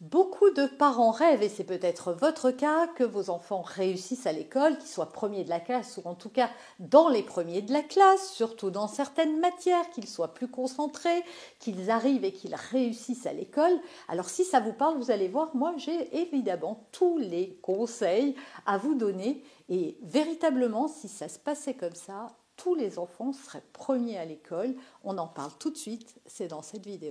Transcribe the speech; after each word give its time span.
Beaucoup 0.00 0.50
de 0.50 0.66
parents 0.66 1.10
rêvent, 1.10 1.42
et 1.42 1.48
c'est 1.48 1.64
peut-être 1.64 2.12
votre 2.12 2.52
cas, 2.52 2.86
que 2.86 3.02
vos 3.02 3.30
enfants 3.30 3.62
réussissent 3.62 4.28
à 4.28 4.32
l'école, 4.32 4.78
qu'ils 4.78 4.88
soient 4.88 5.10
premiers 5.10 5.42
de 5.42 5.48
la 5.48 5.58
classe 5.58 5.96
ou 5.96 6.08
en 6.08 6.14
tout 6.14 6.28
cas 6.28 6.50
dans 6.78 7.08
les 7.08 7.24
premiers 7.24 7.62
de 7.62 7.72
la 7.72 7.82
classe, 7.82 8.30
surtout 8.30 8.70
dans 8.70 8.86
certaines 8.86 9.40
matières, 9.40 9.90
qu'ils 9.90 10.06
soient 10.06 10.34
plus 10.34 10.46
concentrés, 10.46 11.24
qu'ils 11.58 11.90
arrivent 11.90 12.24
et 12.24 12.30
qu'ils 12.30 12.54
réussissent 12.54 13.26
à 13.26 13.32
l'école. 13.32 13.76
Alors 14.06 14.28
si 14.28 14.44
ça 14.44 14.60
vous 14.60 14.72
parle, 14.72 14.98
vous 14.98 15.10
allez 15.10 15.26
voir, 15.26 15.50
moi 15.56 15.74
j'ai 15.78 16.16
évidemment 16.16 16.86
tous 16.92 17.18
les 17.18 17.58
conseils 17.60 18.36
à 18.66 18.78
vous 18.78 18.94
donner 18.94 19.42
et 19.68 19.98
véritablement, 20.02 20.86
si 20.86 21.08
ça 21.08 21.28
se 21.28 21.40
passait 21.40 21.74
comme 21.74 21.96
ça, 21.96 22.28
tous 22.56 22.76
les 22.76 23.00
enfants 23.00 23.32
seraient 23.32 23.64
premiers 23.72 24.18
à 24.18 24.24
l'école. 24.24 24.76
On 25.02 25.18
en 25.18 25.26
parle 25.26 25.50
tout 25.58 25.70
de 25.70 25.76
suite, 25.76 26.14
c'est 26.24 26.46
dans 26.46 26.62
cette 26.62 26.86
vidéo. 26.86 27.10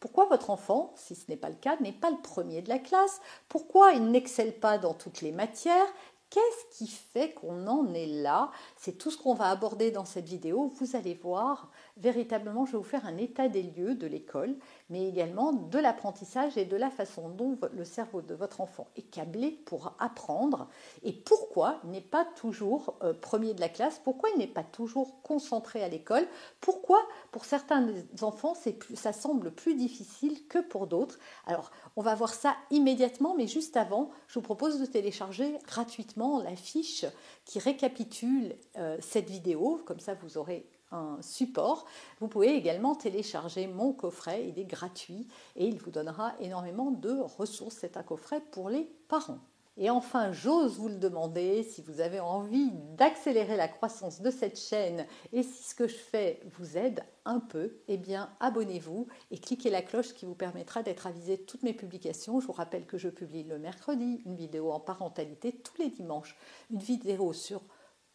pourquoi 0.00 0.26
votre 0.26 0.50
enfant, 0.50 0.92
si 0.96 1.14
ce 1.14 1.30
n'est 1.30 1.36
pas 1.36 1.48
le 1.48 1.56
cas, 1.56 1.76
n'est 1.80 1.92
pas 1.92 2.10
le 2.10 2.20
premier 2.22 2.62
de 2.62 2.68
la 2.68 2.78
classe? 2.78 3.20
Pourquoi 3.48 3.92
il 3.92 4.10
n'excelle 4.10 4.58
pas 4.58 4.78
dans 4.78 4.94
toutes 4.94 5.22
les 5.22 5.32
matières? 5.32 5.86
Qu'est-ce 6.28 6.78
qui 6.78 6.88
fait 6.88 7.32
qu'on 7.32 7.66
en 7.66 7.94
est 7.94 8.06
là? 8.06 8.50
C'est 8.76 8.98
tout 8.98 9.10
ce 9.10 9.16
qu'on 9.16 9.34
va 9.34 9.48
aborder 9.48 9.92
dans 9.92 10.04
cette 10.04 10.26
vidéo. 10.26 10.72
Vous 10.78 10.96
allez 10.96 11.14
voir, 11.14 11.70
véritablement, 11.96 12.66
je 12.66 12.72
vais 12.72 12.78
vous 12.78 12.84
faire 12.84 13.06
un 13.06 13.16
état 13.16 13.48
des 13.48 13.62
lieux 13.62 13.94
de 13.94 14.06
l'école, 14.06 14.54
mais 14.90 15.08
également 15.08 15.52
de 15.52 15.78
l'apprentissage 15.78 16.58
et 16.58 16.64
de 16.64 16.76
la 16.76 16.90
façon 16.90 17.30
dont 17.30 17.58
le 17.72 17.84
cerveau 17.84 18.20
de 18.20 18.34
votre 18.34 18.60
enfant 18.60 18.88
est 18.96 19.10
câblé 19.10 19.50
pour 19.64 19.94
apprendre. 19.98 20.68
Et 21.02 21.12
pourquoi 21.12 21.80
il 21.84 21.90
n'est 21.90 22.00
pas 22.00 22.26
toujours 22.36 22.96
euh, 23.02 23.14
premier 23.14 23.54
de 23.54 23.60
la 23.60 23.68
classe, 23.68 24.00
pourquoi 24.04 24.28
il 24.34 24.38
n'est 24.38 24.46
pas 24.46 24.64
toujours 24.64 25.22
concentré 25.22 25.82
à 25.82 25.88
l'école, 25.88 26.26
pourquoi 26.60 27.00
pour 27.32 27.44
certains 27.44 27.86
enfants 28.20 28.54
ça 28.94 29.12
semble 29.12 29.50
plus 29.50 29.74
difficile 29.74 30.46
que 30.48 30.58
pour 30.58 30.86
d'autres? 30.86 31.18
Alors, 31.46 31.70
on 31.96 32.02
va 32.02 32.14
voir 32.14 32.34
ça 32.34 32.56
immédiatement, 32.70 33.34
mais 33.36 33.46
juste 33.46 33.76
avant, 33.76 34.10
je 34.28 34.34
vous 34.34 34.42
propose 34.42 34.80
de 34.80 34.86
télécharger 34.86 35.58
gratuitement 35.66 36.42
la 36.42 36.56
fiche 36.56 37.06
qui 37.44 37.58
récapitule 37.58 38.54
euh, 38.76 38.98
cette 39.00 39.30
vidéo, 39.30 39.80
comme 39.86 40.00
ça 40.00 40.14
vous 40.14 40.36
aurez 40.36 40.66
un 40.92 41.18
support. 41.20 41.86
Vous 42.20 42.28
pouvez 42.28 42.54
également 42.54 42.94
télécharger 42.94 43.66
mon 43.66 43.92
coffret, 43.92 44.48
il 44.48 44.58
est 44.58 44.64
gratuit 44.64 45.26
et 45.56 45.66
il 45.66 45.78
vous 45.78 45.90
donnera 45.90 46.34
énormément 46.40 46.90
de 46.90 47.18
ressources. 47.38 47.76
C'est 47.80 47.96
un 47.96 48.02
coffret 48.02 48.40
pour 48.52 48.70
les 48.70 48.84
parents. 49.08 49.40
Et 49.78 49.90
enfin, 49.90 50.32
j'ose 50.32 50.78
vous 50.78 50.88
le 50.88 50.96
demander, 50.96 51.62
si 51.62 51.82
vous 51.82 52.00
avez 52.00 52.18
envie 52.18 52.70
d'accélérer 52.96 53.56
la 53.56 53.68
croissance 53.68 54.22
de 54.22 54.30
cette 54.30 54.58
chaîne 54.58 55.04
et 55.34 55.42
si 55.42 55.64
ce 55.64 55.74
que 55.74 55.86
je 55.86 55.96
fais 55.96 56.40
vous 56.56 56.78
aide 56.78 57.04
un 57.26 57.40
peu, 57.40 57.76
eh 57.86 57.98
bien 57.98 58.30
abonnez-vous 58.40 59.06
et 59.30 59.36
cliquez 59.36 59.68
la 59.68 59.82
cloche 59.82 60.14
qui 60.14 60.24
vous 60.24 60.34
permettra 60.34 60.82
d'être 60.82 61.06
avisé 61.06 61.36
de 61.36 61.42
toutes 61.42 61.62
mes 61.62 61.74
publications. 61.74 62.40
Je 62.40 62.46
vous 62.46 62.54
rappelle 62.54 62.86
que 62.86 62.96
je 62.96 63.10
publie 63.10 63.44
le 63.44 63.58
mercredi 63.58 64.22
une 64.24 64.36
vidéo 64.36 64.72
en 64.72 64.80
parentalité 64.80 65.52
tous 65.52 65.76
les 65.78 65.90
dimanches, 65.90 66.38
une 66.70 66.78
vidéo 66.78 67.34
sur 67.34 67.60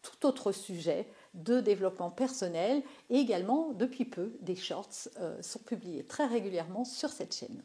tout 0.02 0.26
autre 0.26 0.52
sujet 0.52 1.08
de 1.34 1.60
développement 1.60 2.10
personnel 2.10 2.84
et 3.10 3.18
également 3.18 3.72
depuis 3.74 4.06
peu 4.06 4.34
des 4.42 4.56
shorts 4.56 5.10
euh, 5.20 5.42
sont 5.42 5.60
publiés 5.60 6.04
très 6.06 6.26
régulièrement 6.26 6.86
sur 6.86 7.10
cette 7.10 7.36
chaîne. 7.36 7.64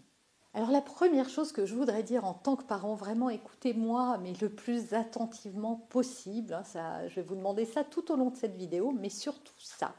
Alors 0.56 0.70
la 0.70 0.80
première 0.80 1.28
chose 1.28 1.52
que 1.52 1.66
je 1.66 1.74
voudrais 1.74 2.02
dire 2.02 2.24
en 2.24 2.32
tant 2.32 2.56
que 2.56 2.64
parent, 2.64 2.94
vraiment 2.94 3.28
écoutez-moi, 3.28 4.18
mais 4.22 4.32
le 4.40 4.48
plus 4.48 4.94
attentivement 4.94 5.76
possible, 5.90 6.54
hein, 6.54 6.64
ça, 6.64 7.06
je 7.08 7.16
vais 7.16 7.22
vous 7.22 7.36
demander 7.36 7.66
ça 7.66 7.84
tout 7.84 8.10
au 8.10 8.16
long 8.16 8.30
de 8.30 8.36
cette 8.36 8.56
vidéo, 8.56 8.90
mais 8.98 9.10
surtout 9.10 9.52
ça, 9.58 9.94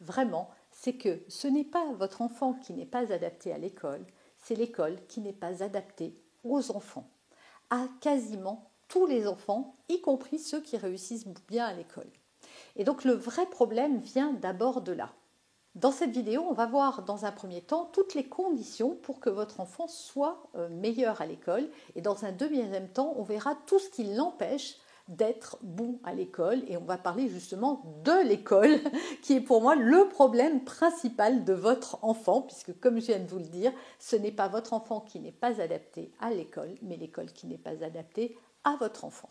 vraiment, 0.00 0.48
c'est 0.70 0.94
que 0.94 1.20
ce 1.28 1.46
n'est 1.46 1.64
pas 1.64 1.92
votre 1.92 2.22
enfant 2.22 2.54
qui 2.54 2.72
n'est 2.72 2.86
pas 2.86 3.12
adapté 3.12 3.52
à 3.52 3.58
l'école, 3.58 4.06
c'est 4.38 4.54
l'école 4.54 4.96
qui 5.08 5.20
n'est 5.20 5.34
pas 5.34 5.62
adaptée 5.62 6.18
aux 6.42 6.70
enfants, 6.70 7.10
à 7.68 7.86
quasiment 8.00 8.67
tous 8.88 9.06
les 9.06 9.26
enfants, 9.26 9.76
y 9.88 10.00
compris 10.00 10.38
ceux 10.38 10.60
qui 10.60 10.76
réussissent 10.76 11.28
bien 11.48 11.66
à 11.66 11.74
l'école. 11.74 12.10
Et 12.76 12.84
donc 12.84 13.04
le 13.04 13.12
vrai 13.12 13.46
problème 13.46 13.98
vient 13.98 14.32
d'abord 14.32 14.80
de 14.80 14.92
là. 14.92 15.12
Dans 15.74 15.92
cette 15.92 16.10
vidéo, 16.10 16.44
on 16.48 16.54
va 16.54 16.66
voir 16.66 17.02
dans 17.02 17.24
un 17.24 17.30
premier 17.30 17.60
temps 17.60 17.88
toutes 17.92 18.14
les 18.14 18.24
conditions 18.24 18.96
pour 18.96 19.20
que 19.20 19.30
votre 19.30 19.60
enfant 19.60 19.86
soit 19.86 20.42
euh, 20.56 20.68
meilleur 20.70 21.20
à 21.20 21.26
l'école. 21.26 21.68
Et 21.94 22.00
dans 22.00 22.24
un 22.24 22.32
deuxième 22.32 22.88
temps, 22.88 23.14
on 23.16 23.22
verra 23.22 23.54
tout 23.66 23.78
ce 23.78 23.88
qui 23.88 24.02
l'empêche 24.02 24.76
d'être 25.08 25.58
bon 25.62 26.00
à 26.04 26.14
l'école. 26.14 26.62
Et 26.66 26.76
on 26.76 26.84
va 26.84 26.98
parler 26.98 27.28
justement 27.28 27.82
de 28.04 28.26
l'école, 28.26 28.80
qui 29.22 29.34
est 29.34 29.40
pour 29.40 29.62
moi 29.62 29.76
le 29.76 30.08
problème 30.08 30.64
principal 30.64 31.44
de 31.44 31.52
votre 31.52 32.02
enfant, 32.02 32.42
puisque 32.42 32.78
comme 32.80 32.98
je 32.98 33.06
viens 33.06 33.20
de 33.20 33.28
vous 33.28 33.38
le 33.38 33.44
dire, 33.44 33.72
ce 33.98 34.16
n'est 34.16 34.32
pas 34.32 34.48
votre 34.48 34.72
enfant 34.72 35.00
qui 35.00 35.20
n'est 35.20 35.32
pas 35.32 35.60
adapté 35.60 36.10
à 36.18 36.30
l'école, 36.30 36.74
mais 36.82 36.96
l'école 36.96 37.32
qui 37.32 37.46
n'est 37.46 37.58
pas 37.58 37.84
adaptée 37.84 38.36
à 38.64 38.76
votre 38.76 39.04
enfant. 39.04 39.30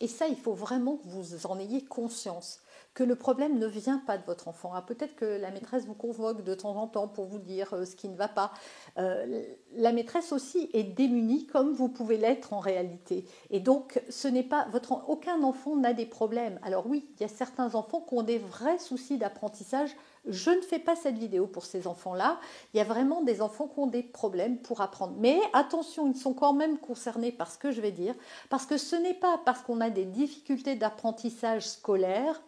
Et 0.00 0.08
ça, 0.08 0.26
il 0.26 0.36
faut 0.36 0.54
vraiment 0.54 0.96
que 0.96 1.08
vous 1.08 1.46
en 1.46 1.58
ayez 1.58 1.84
conscience 1.84 2.60
que 2.94 3.02
le 3.04 3.16
problème 3.16 3.58
ne 3.58 3.66
vient 3.66 3.98
pas 3.98 4.18
de 4.18 4.24
votre 4.24 4.48
enfant. 4.48 4.72
Ah, 4.74 4.82
peut-être 4.82 5.16
que 5.16 5.24
la 5.24 5.50
maîtresse 5.50 5.86
vous 5.86 5.94
convoque 5.94 6.44
de 6.44 6.54
temps 6.54 6.76
en 6.76 6.86
temps 6.86 7.08
pour 7.08 7.24
vous 7.24 7.38
dire 7.38 7.72
euh, 7.72 7.84
ce 7.86 7.96
qui 7.96 8.08
ne 8.08 8.16
va 8.16 8.28
pas. 8.28 8.52
Euh, 8.98 9.44
la 9.74 9.92
maîtresse 9.92 10.32
aussi 10.32 10.68
est 10.74 10.82
démunie 10.82 11.46
comme 11.46 11.72
vous 11.72 11.88
pouvez 11.88 12.18
l'être 12.18 12.52
en 12.52 12.60
réalité. 12.60 13.24
Et 13.50 13.60
donc, 13.60 14.02
ce 14.10 14.28
n'est 14.28 14.42
pas 14.42 14.66
votre 14.72 15.08
aucun 15.08 15.42
enfant 15.42 15.76
n'a 15.76 15.94
des 15.94 16.06
problèmes. 16.06 16.58
Alors 16.62 16.86
oui, 16.86 17.08
il 17.16 17.22
y 17.22 17.24
a 17.24 17.28
certains 17.28 17.74
enfants 17.74 18.04
qui 18.06 18.14
ont 18.14 18.22
des 18.22 18.38
vrais 18.38 18.78
soucis 18.78 19.16
d'apprentissage. 19.16 19.90
Je 20.26 20.50
ne 20.50 20.60
fais 20.60 20.78
pas 20.78 20.94
cette 20.94 21.18
vidéo 21.18 21.46
pour 21.46 21.64
ces 21.64 21.86
enfants-là. 21.86 22.38
Il 22.72 22.76
y 22.76 22.80
a 22.80 22.84
vraiment 22.84 23.22
des 23.22 23.40
enfants 23.40 23.66
qui 23.66 23.80
ont 23.80 23.86
des 23.86 24.02
problèmes 24.02 24.58
pour 24.58 24.80
apprendre. 24.80 25.14
Mais 25.18 25.40
attention, 25.52 26.06
ils 26.08 26.16
sont 26.16 26.34
quand 26.34 26.52
même 26.52 26.78
concernés 26.78 27.32
par 27.32 27.50
ce 27.50 27.58
que 27.58 27.72
je 27.72 27.80
vais 27.80 27.90
dire, 27.90 28.14
parce 28.48 28.66
que 28.66 28.76
ce 28.76 28.94
n'est 28.94 29.14
pas 29.14 29.40
parce 29.44 29.62
qu'on 29.62 29.80
a 29.80 29.90
des 29.90 30.04
difficultés 30.04 30.76
d'apprentissage 30.76 31.66
scolaire 31.66 32.40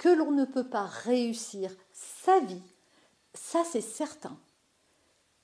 que 0.00 0.08
l'on 0.08 0.30
ne 0.30 0.46
peut 0.46 0.66
pas 0.66 0.86
réussir 0.86 1.70
sa 1.92 2.40
vie, 2.40 2.62
ça 3.34 3.62
c'est 3.70 3.82
certain. 3.82 4.34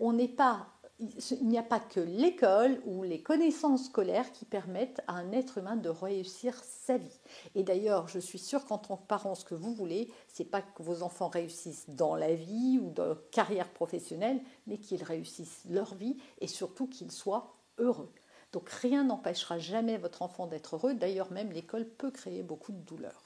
On 0.01 0.15
n'est 0.15 0.29
pas, 0.29 0.69
il 0.99 1.47
n'y 1.47 1.59
a 1.59 1.63
pas 1.63 1.79
que 1.79 2.01
l'école 2.01 2.81
ou 2.87 3.03
les 3.03 3.23
connaissances 3.23 3.85
scolaires 3.85 4.33
qui 4.33 4.47
permettent 4.47 5.03
à 5.09 5.13
un 5.17 5.31
être 5.33 5.59
humain 5.59 5.77
de 5.77 5.91
réussir 5.91 6.55
sa 6.65 6.97
vie. 6.97 7.21
Et 7.55 7.65
d'ailleurs, 7.65 8.09
je 8.09 8.19
suis 8.19 8.39
sûre 8.39 8.65
qu'en 8.65 8.79
tant 8.79 8.97
que 8.97 9.07
parent, 9.07 9.35
ce 9.35 9.45
que 9.45 9.55
vous 9.55 9.75
voulez, 9.75 10.11
c'est 10.27 10.47
pas 10.47 10.63
que 10.63 10.83
vos 10.83 11.03
enfants 11.03 11.29
réussissent 11.29 11.91
dans 11.91 12.15
la 12.15 12.35
vie 12.35 12.81
ou 12.83 12.91
dans 12.93 13.05
leur 13.05 13.29
carrière 13.29 13.71
professionnelle, 13.71 14.41
mais 14.67 14.79
qu'ils 14.79 15.03
réussissent 15.03 15.67
leur 15.69 15.95
vie 15.95 16.17
et 16.41 16.49
surtout 16.49 16.87
qu'ils 16.87 17.13
soient 17.13 17.59
heureux. 17.77 18.11
Donc 18.53 18.71
rien 18.71 19.05
n'empêchera 19.05 19.59
jamais 19.59 19.99
votre 19.99 20.23
enfant 20.23 20.47
d'être 20.47 20.77
heureux. 20.77 20.95
D'ailleurs, 20.95 21.31
même 21.31 21.53
l'école 21.53 21.85
peut 21.85 22.11
créer 22.11 22.43
beaucoup 22.43 22.73
de 22.73 22.81
douleurs 22.81 23.26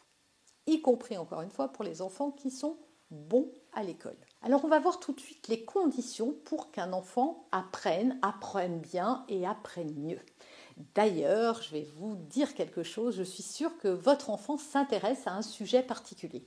y 0.71 0.81
compris 0.81 1.19
encore 1.19 1.43
une 1.43 1.51
fois 1.51 1.69
pour 1.69 1.85
les 1.85 2.03
enfants 2.03 2.31
qui 2.31 2.51
sont 2.51 2.77
bons 3.11 3.51
à 3.73 3.83
l'école. 3.83 4.17
Alors 4.43 4.65
on 4.65 4.69
va 4.69 4.79
voir 4.79 5.01
tout 5.01 5.13
de 5.13 5.21
suite 5.21 5.49
les 5.49 5.65
conditions 5.65 6.35
pour 6.45 6.71
qu'un 6.71 6.93
enfant 6.93 7.47
apprenne, 7.53 8.19
apprenne 8.23 8.81
bien 8.81 9.25
et 9.29 9.47
apprenne 9.47 9.95
mieux. 9.95 10.21
D'ailleurs, 10.95 11.63
je 11.63 11.71
vais 11.73 11.87
vous 11.97 12.17
dire 12.17 12.55
quelque 12.55 12.83
chose, 12.83 13.17
je 13.17 13.23
suis 13.23 13.43
sûre 13.43 13.77
que 13.79 13.89
votre 13.89 14.31
enfant 14.31 14.57
s'intéresse 14.57 15.27
à 15.27 15.33
un 15.33 15.43
sujet 15.43 15.83
particulier. 15.83 16.45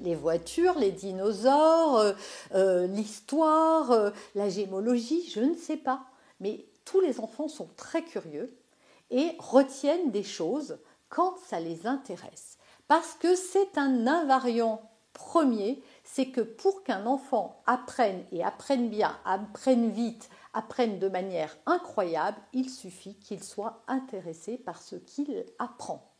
Les 0.00 0.14
voitures, 0.14 0.78
les 0.78 0.92
dinosaures, 0.92 1.98
euh, 1.98 2.12
euh, 2.54 2.86
l'histoire, 2.86 3.90
euh, 3.90 4.10
la 4.34 4.48
gémologie, 4.48 5.28
je 5.30 5.40
ne 5.40 5.54
sais 5.54 5.76
pas. 5.76 6.04
Mais 6.40 6.66
tous 6.84 7.00
les 7.00 7.20
enfants 7.20 7.48
sont 7.48 7.68
très 7.76 8.02
curieux 8.02 8.56
et 9.10 9.32
retiennent 9.38 10.10
des 10.10 10.22
choses 10.22 10.78
quand 11.08 11.36
ça 11.38 11.58
les 11.58 11.86
intéresse. 11.86 12.57
Parce 12.88 13.14
que 13.14 13.34
c'est 13.34 13.76
un 13.76 14.06
invariant 14.06 14.82
premier, 15.12 15.82
c'est 16.04 16.30
que 16.30 16.40
pour 16.40 16.84
qu'un 16.84 17.04
enfant 17.04 17.62
apprenne 17.66 18.24
et 18.32 18.42
apprenne 18.42 18.88
bien, 18.88 19.18
apprenne 19.24 19.90
vite, 19.90 20.30
apprenne 20.54 20.98
de 20.98 21.08
manière 21.08 21.56
incroyable, 21.66 22.38
il 22.54 22.70
suffit 22.70 23.18
qu'il 23.18 23.44
soit 23.44 23.82
intéressé 23.88 24.56
par 24.56 24.80
ce 24.80 24.96
qu'il 24.96 25.44
apprend. 25.58 26.14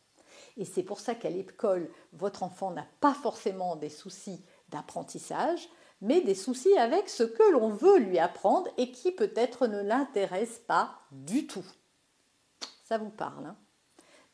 Et 0.57 0.65
c'est 0.65 0.83
pour 0.83 0.99
ça 0.99 1.15
qu'à 1.15 1.29
l'école, 1.29 1.89
votre 2.13 2.43
enfant 2.43 2.71
n'a 2.71 2.85
pas 2.99 3.13
forcément 3.13 3.75
des 3.75 3.89
soucis 3.89 4.45
d'apprentissage, 4.69 5.69
mais 6.01 6.21
des 6.21 6.35
soucis 6.35 6.77
avec 6.77 7.09
ce 7.09 7.23
que 7.23 7.51
l'on 7.51 7.69
veut 7.69 7.97
lui 7.97 8.19
apprendre 8.19 8.69
et 8.77 8.91
qui 8.91 9.11
peut-être 9.11 9.67
ne 9.67 9.81
l'intéresse 9.81 10.59
pas 10.67 10.99
du 11.11 11.47
tout. 11.47 11.65
Ça 12.83 12.97
vous 12.97 13.09
parle 13.09 13.47
hein? 13.47 13.57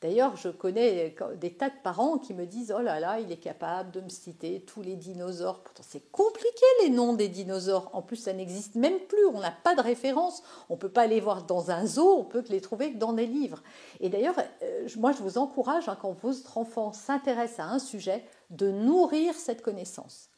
D'ailleurs, 0.05 0.35
je 0.35 0.49
connais 0.49 1.15
des 1.41 1.53
tas 1.53 1.69
de 1.69 1.81
parents 1.83 2.19
qui 2.19 2.35
me 2.35 2.45
disent 2.45 2.71
Oh 2.77 2.79
là 2.79 2.99
là, 2.99 3.19
il 3.19 3.31
est 3.31 3.37
capable 3.37 3.89
de 3.89 4.01
me 4.01 4.09
citer 4.09 4.61
tous 4.61 4.83
les 4.83 4.95
dinosaures. 4.95 5.61
Pourtant, 5.61 5.81
c'est 5.83 6.11
compliqué 6.11 6.63
les 6.83 6.91
noms 6.91 7.13
des 7.13 7.27
dinosaures. 7.27 7.89
En 7.91 8.03
plus, 8.03 8.17
ça 8.17 8.31
n'existe 8.31 8.75
même 8.75 8.99
plus. 8.99 9.25
On 9.33 9.39
n'a 9.39 9.49
pas 9.49 9.73
de 9.73 9.81
référence. 9.81 10.43
On 10.69 10.75
ne 10.75 10.79
peut 10.79 10.89
pas 10.89 11.07
les 11.07 11.19
voir 11.19 11.45
dans 11.45 11.71
un 11.71 11.87
zoo. 11.87 12.19
On 12.19 12.23
peut 12.23 12.43
les 12.49 12.61
trouver 12.61 12.93
que 12.93 12.99
dans 12.99 13.13
des 13.13 13.25
livres. 13.25 13.63
Et 13.99 14.09
d'ailleurs, 14.09 14.35
euh, 14.61 14.87
moi, 14.97 15.11
je 15.11 15.23
vous 15.23 15.39
encourage, 15.39 15.89
hein, 15.89 15.97
quand 15.99 16.11
votre 16.21 16.59
enfant 16.59 16.93
s'intéresse 16.93 17.57
à 17.57 17.65
un 17.65 17.79
sujet, 17.79 18.23
de 18.51 18.69
nourrir 18.69 19.33
cette 19.33 19.63
connaissance. 19.63 20.29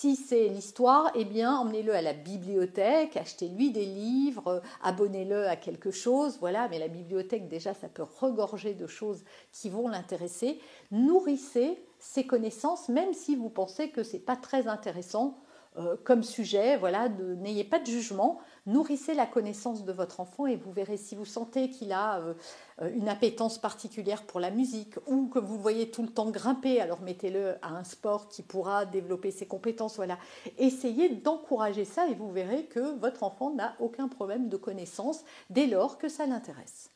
Si 0.00 0.16
c'est 0.16 0.48
l'histoire, 0.48 1.12
eh 1.14 1.26
bien, 1.26 1.58
emmenez-le 1.58 1.94
à 1.94 2.00
la 2.00 2.14
bibliothèque, 2.14 3.18
achetez-lui 3.18 3.70
des 3.70 3.84
livres, 3.84 4.62
abonnez-le 4.82 5.46
à 5.46 5.56
quelque 5.56 5.90
chose, 5.90 6.38
voilà. 6.40 6.68
Mais 6.70 6.78
la 6.78 6.88
bibliothèque, 6.88 7.48
déjà, 7.48 7.74
ça 7.74 7.86
peut 7.86 8.06
regorger 8.18 8.72
de 8.72 8.86
choses 8.86 9.22
qui 9.52 9.68
vont 9.68 9.88
l'intéresser. 9.88 10.58
Nourrissez 10.90 11.84
ses 11.98 12.26
connaissances, 12.26 12.88
même 12.88 13.12
si 13.12 13.36
vous 13.36 13.50
pensez 13.50 13.90
que 13.90 14.02
ce 14.02 14.14
n'est 14.14 14.22
pas 14.22 14.36
très 14.36 14.68
intéressant 14.68 15.36
euh, 15.78 15.96
comme 16.02 16.24
sujet. 16.24 16.76
Voilà, 16.76 17.08
n'ayez 17.08 17.62
pas 17.62 17.78
de 17.78 17.86
jugement. 17.86 18.40
Nourrissez 18.66 19.14
la 19.14 19.24
connaissance 19.24 19.84
de 19.84 19.92
votre 19.92 20.18
enfant 20.18 20.46
et 20.46 20.56
vous 20.56 20.72
verrez 20.72 20.96
si 20.96 21.14
vous 21.14 21.24
sentez 21.24 21.70
qu'il 21.70 21.92
a 21.92 22.18
euh, 22.18 22.34
euh, 22.82 22.90
une 22.92 23.08
appétence 23.08 23.56
particulière 23.56 24.24
pour 24.24 24.40
la 24.40 24.50
musique 24.50 24.96
ou 25.06 25.28
que 25.28 25.38
vous 25.38 25.54
le 25.54 25.62
voyez 25.62 25.88
tout 25.92 26.02
le 26.02 26.08
temps 26.08 26.28
grimper, 26.28 26.80
alors 26.80 27.00
mettez-le 27.02 27.54
à 27.62 27.68
un 27.68 27.84
sport 27.84 28.28
qui 28.28 28.42
pourra 28.42 28.84
développer 28.84 29.30
ses 29.30 29.46
compétences. 29.46 29.94
Voilà, 29.94 30.18
essayez 30.58 31.08
d'encourager 31.08 31.84
ça 31.84 32.08
et 32.08 32.14
vous 32.14 32.32
verrez 32.32 32.64
que 32.64 32.98
votre 32.98 33.22
enfant 33.22 33.50
n'a 33.50 33.76
aucun 33.78 34.08
problème 34.08 34.48
de 34.48 34.56
connaissance 34.56 35.22
dès 35.50 35.66
lors 35.66 35.98
que 35.98 36.08
ça 36.08 36.26
l'intéresse. 36.26 36.90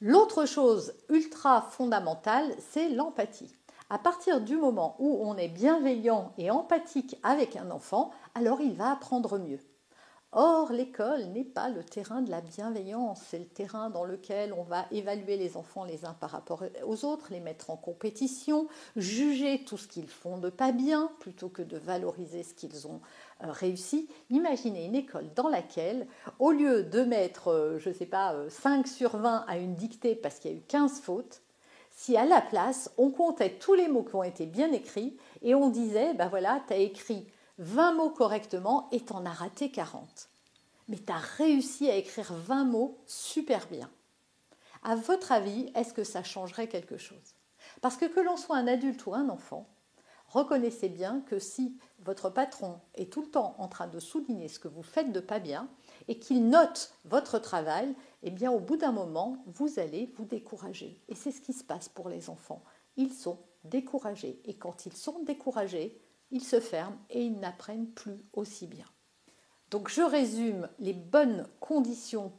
L'autre 0.00 0.46
chose 0.46 0.94
ultra 1.08 1.62
fondamentale, 1.62 2.52
c'est 2.58 2.88
l'empathie. 2.88 3.54
À 3.90 3.98
partir 3.98 4.40
du 4.40 4.56
moment 4.56 4.96
où 4.98 5.20
on 5.22 5.36
est 5.36 5.48
bienveillant 5.48 6.32
et 6.38 6.50
empathique 6.50 7.18
avec 7.22 7.56
un 7.56 7.70
enfant, 7.70 8.10
alors 8.34 8.60
il 8.60 8.74
va 8.74 8.92
apprendre 8.92 9.38
mieux. 9.38 9.60
Or, 10.36 10.72
l'école 10.72 11.26
n'est 11.26 11.44
pas 11.44 11.68
le 11.68 11.84
terrain 11.84 12.20
de 12.20 12.28
la 12.28 12.40
bienveillance, 12.40 13.20
c'est 13.28 13.38
le 13.38 13.46
terrain 13.46 13.88
dans 13.88 14.02
lequel 14.02 14.52
on 14.52 14.64
va 14.64 14.86
évaluer 14.90 15.36
les 15.36 15.56
enfants 15.56 15.84
les 15.84 16.04
uns 16.04 16.14
par 16.14 16.30
rapport 16.30 16.64
aux 16.84 17.04
autres, 17.04 17.28
les 17.30 17.38
mettre 17.38 17.70
en 17.70 17.76
compétition, 17.76 18.66
juger 18.96 19.62
tout 19.64 19.76
ce 19.76 19.86
qu'ils 19.86 20.08
font 20.08 20.38
de 20.38 20.50
pas 20.50 20.72
bien 20.72 21.08
plutôt 21.20 21.48
que 21.48 21.62
de 21.62 21.76
valoriser 21.78 22.42
ce 22.42 22.52
qu'ils 22.52 22.88
ont 22.88 23.00
euh, 23.44 23.52
réussi. 23.52 24.08
Imaginez 24.30 24.86
une 24.86 24.96
école 24.96 25.32
dans 25.36 25.48
laquelle, 25.48 26.08
au 26.40 26.50
lieu 26.50 26.82
de 26.82 27.02
mettre, 27.02 27.52
euh, 27.52 27.78
je 27.78 27.90
ne 27.90 27.94
sais 27.94 28.06
pas, 28.06 28.34
5 28.48 28.86
euh, 28.86 28.88
sur 28.88 29.16
20 29.16 29.44
à 29.46 29.56
une 29.56 29.76
dictée 29.76 30.16
parce 30.16 30.40
qu'il 30.40 30.50
y 30.50 30.54
a 30.54 30.56
eu 30.56 30.62
15 30.62 31.00
fautes, 31.00 31.43
si 31.94 32.16
à 32.16 32.24
la 32.24 32.40
place, 32.40 32.90
on 32.98 33.10
comptait 33.10 33.56
tous 33.58 33.74
les 33.74 33.88
mots 33.88 34.02
qui 34.02 34.16
ont 34.16 34.24
été 34.24 34.46
bien 34.46 34.72
écrits 34.72 35.16
et 35.42 35.54
on 35.54 35.68
disait, 35.70 36.12
ben 36.14 36.28
voilà, 36.28 36.62
tu 36.66 36.74
as 36.74 36.78
écrit 36.78 37.26
20 37.58 37.92
mots 37.92 38.10
correctement 38.10 38.88
et 38.90 39.00
t'en 39.00 39.24
as 39.24 39.32
raté 39.32 39.70
40. 39.70 40.28
Mais 40.88 40.98
tu 40.98 41.12
as 41.12 41.18
réussi 41.18 41.88
à 41.88 41.94
écrire 41.94 42.34
20 42.34 42.64
mots 42.64 42.98
super 43.06 43.66
bien. 43.68 43.88
À 44.82 44.96
votre 44.96 45.32
avis, 45.32 45.70
est-ce 45.74 45.94
que 45.94 46.04
ça 46.04 46.24
changerait 46.24 46.68
quelque 46.68 46.98
chose? 46.98 47.34
Parce 47.80 47.96
que 47.96 48.06
que 48.06 48.20
l'on 48.20 48.36
soit 48.36 48.56
un 48.56 48.66
adulte 48.66 49.06
ou 49.06 49.14
un 49.14 49.28
enfant, 49.28 49.68
reconnaissez 50.28 50.88
bien 50.88 51.20
que 51.20 51.38
si 51.38 51.78
votre 52.00 52.28
patron 52.28 52.80
est 52.96 53.10
tout 53.10 53.22
le 53.22 53.30
temps 53.30 53.54
en 53.58 53.68
train 53.68 53.86
de 53.86 54.00
souligner 54.00 54.48
ce 54.48 54.58
que 54.58 54.68
vous 54.68 54.82
faites 54.82 55.12
de 55.12 55.20
pas 55.20 55.38
bien 55.38 55.68
et 56.08 56.18
qu'il 56.18 56.48
note 56.48 56.92
votre 57.04 57.38
travail, 57.38 57.94
eh 58.22 58.30
bien 58.30 58.50
au 58.50 58.60
bout 58.60 58.76
d'un 58.76 58.92
moment, 58.92 59.42
vous 59.46 59.78
allez 59.78 60.12
vous 60.16 60.24
décourager. 60.24 61.00
Et 61.08 61.14
c'est 61.14 61.32
ce 61.32 61.40
qui 61.40 61.52
se 61.52 61.64
passe 61.64 61.88
pour 61.88 62.08
les 62.08 62.30
enfants. 62.30 62.62
Ils 62.96 63.12
sont 63.12 63.38
découragés. 63.64 64.40
Et 64.44 64.54
quand 64.54 64.86
ils 64.86 64.96
sont 64.96 65.22
découragés, 65.24 66.00
ils 66.30 66.44
se 66.44 66.60
ferment 66.60 66.98
et 67.10 67.22
ils 67.22 67.38
n'apprennent 67.38 67.90
plus 67.90 68.24
aussi 68.32 68.66
bien. 68.66 68.86
Donc 69.74 69.88
je 69.88 70.02
résume 70.02 70.68
les 70.78 70.92
bonnes 70.92 71.48
conditions 71.58 72.30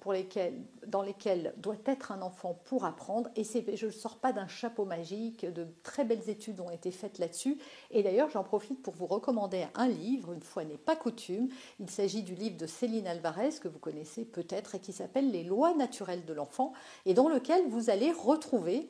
dans 0.87 1.01
lesquelles 1.01 1.53
doit 1.57 1.75
être 1.85 2.13
un 2.13 2.21
enfant 2.21 2.57
pour 2.63 2.85
apprendre. 2.85 3.29
Et 3.35 3.43
je 3.43 3.87
ne 3.87 3.91
sors 3.91 4.19
pas 4.19 4.31
d'un 4.31 4.47
chapeau 4.47 4.85
magique, 4.85 5.45
de 5.45 5.67
très 5.83 6.05
belles 6.05 6.29
études 6.29 6.61
ont 6.61 6.69
été 6.69 6.91
faites 6.91 7.19
là-dessus. 7.19 7.57
Et 7.91 8.03
d'ailleurs, 8.03 8.29
j'en 8.29 8.45
profite 8.45 8.81
pour 8.81 8.93
vous 8.93 9.05
recommander 9.05 9.67
un 9.75 9.89
livre, 9.89 10.31
une 10.31 10.43
fois 10.43 10.63
n'est 10.63 10.77
pas 10.77 10.95
coutume. 10.95 11.49
Il 11.81 11.89
s'agit 11.89 12.23
du 12.23 12.35
livre 12.35 12.55
de 12.55 12.67
Céline 12.67 13.05
Alvarez, 13.05 13.49
que 13.61 13.67
vous 13.67 13.79
connaissez 13.79 14.23
peut-être, 14.23 14.75
et 14.75 14.79
qui 14.79 14.93
s'appelle 14.93 15.29
Les 15.29 15.43
lois 15.43 15.73
naturelles 15.73 16.23
de 16.23 16.31
l'enfant, 16.31 16.71
et 17.05 17.13
dans 17.13 17.27
lequel 17.27 17.67
vous 17.67 17.89
allez 17.89 18.13
retrouver 18.13 18.89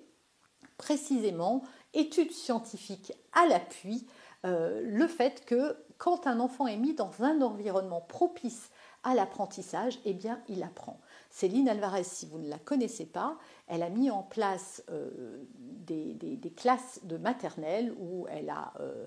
précisément 0.77 1.63
études 1.95 2.31
scientifiques 2.31 3.11
à 3.33 3.47
l'appui 3.47 4.05
euh, 4.45 4.81
le 4.83 5.07
fait 5.07 5.43
que 5.45 5.75
quand 5.97 6.27
un 6.27 6.39
enfant 6.39 6.67
est 6.67 6.77
mis 6.77 6.93
dans 6.93 7.11
un 7.21 7.41
environnement 7.41 8.01
propice 8.01 8.69
à 9.03 9.13
l'apprentissage, 9.13 9.99
eh 10.03 10.13
bien, 10.13 10.41
il 10.49 10.63
apprend. 10.63 10.99
Céline 11.29 11.69
Alvarez, 11.69 12.03
si 12.03 12.25
vous 12.25 12.39
ne 12.39 12.49
la 12.49 12.57
connaissez 12.57 13.05
pas, 13.05 13.37
elle 13.67 13.83
a 13.83 13.89
mis 13.89 14.09
en 14.09 14.23
place 14.23 14.83
euh, 14.89 15.43
des, 15.57 16.53
classes 16.55 16.99
de 17.03 17.17
maternelle 17.17 17.93
où 17.99 18.25
elle 18.29 18.49
a 18.49 18.73
euh, 18.79 19.05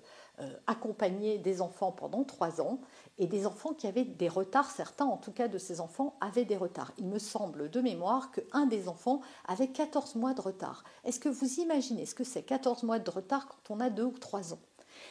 accompagné 0.67 1.39
des 1.39 1.61
enfants 1.61 1.91
pendant 1.91 2.23
trois 2.23 2.61
ans 2.61 2.81
et 3.19 3.27
des 3.27 3.47
enfants 3.47 3.75
qui 3.75 3.87
avaient 3.87 4.05
des 4.05 4.29
retards. 4.29 4.71
Certains, 4.71 5.07
en 5.07 5.17
tout 5.17 5.33
cas, 5.33 5.49
de 5.49 5.59
ces 5.59 5.81
enfants 5.81 6.17
avaient 6.21 6.45
des 6.45 6.57
retards. 6.57 6.93
Il 6.99 7.07
me 7.07 7.19
semble 7.19 7.69
de 7.69 7.81
mémoire 7.81 8.31
qu'un 8.31 8.67
des 8.67 8.89
enfants 8.89 9.21
avait 9.47 9.69
14 9.69 10.15
mois 10.15 10.35
de 10.35 10.41
retard. 10.41 10.85
Est-ce 11.05 11.19
que 11.19 11.29
vous 11.29 11.61
imaginez 11.61 12.07
ce 12.07 12.15
que 12.15 12.25
c'est 12.25 12.43
14 12.43 12.85
mois 12.85 12.99
de 12.99 13.11
retard 13.11 13.49
quand 13.49 13.75
on 13.75 13.81
a 13.81 13.91
deux 13.91 14.05
ou 14.05 14.19
trois 14.19 14.53
ans? 14.53 14.61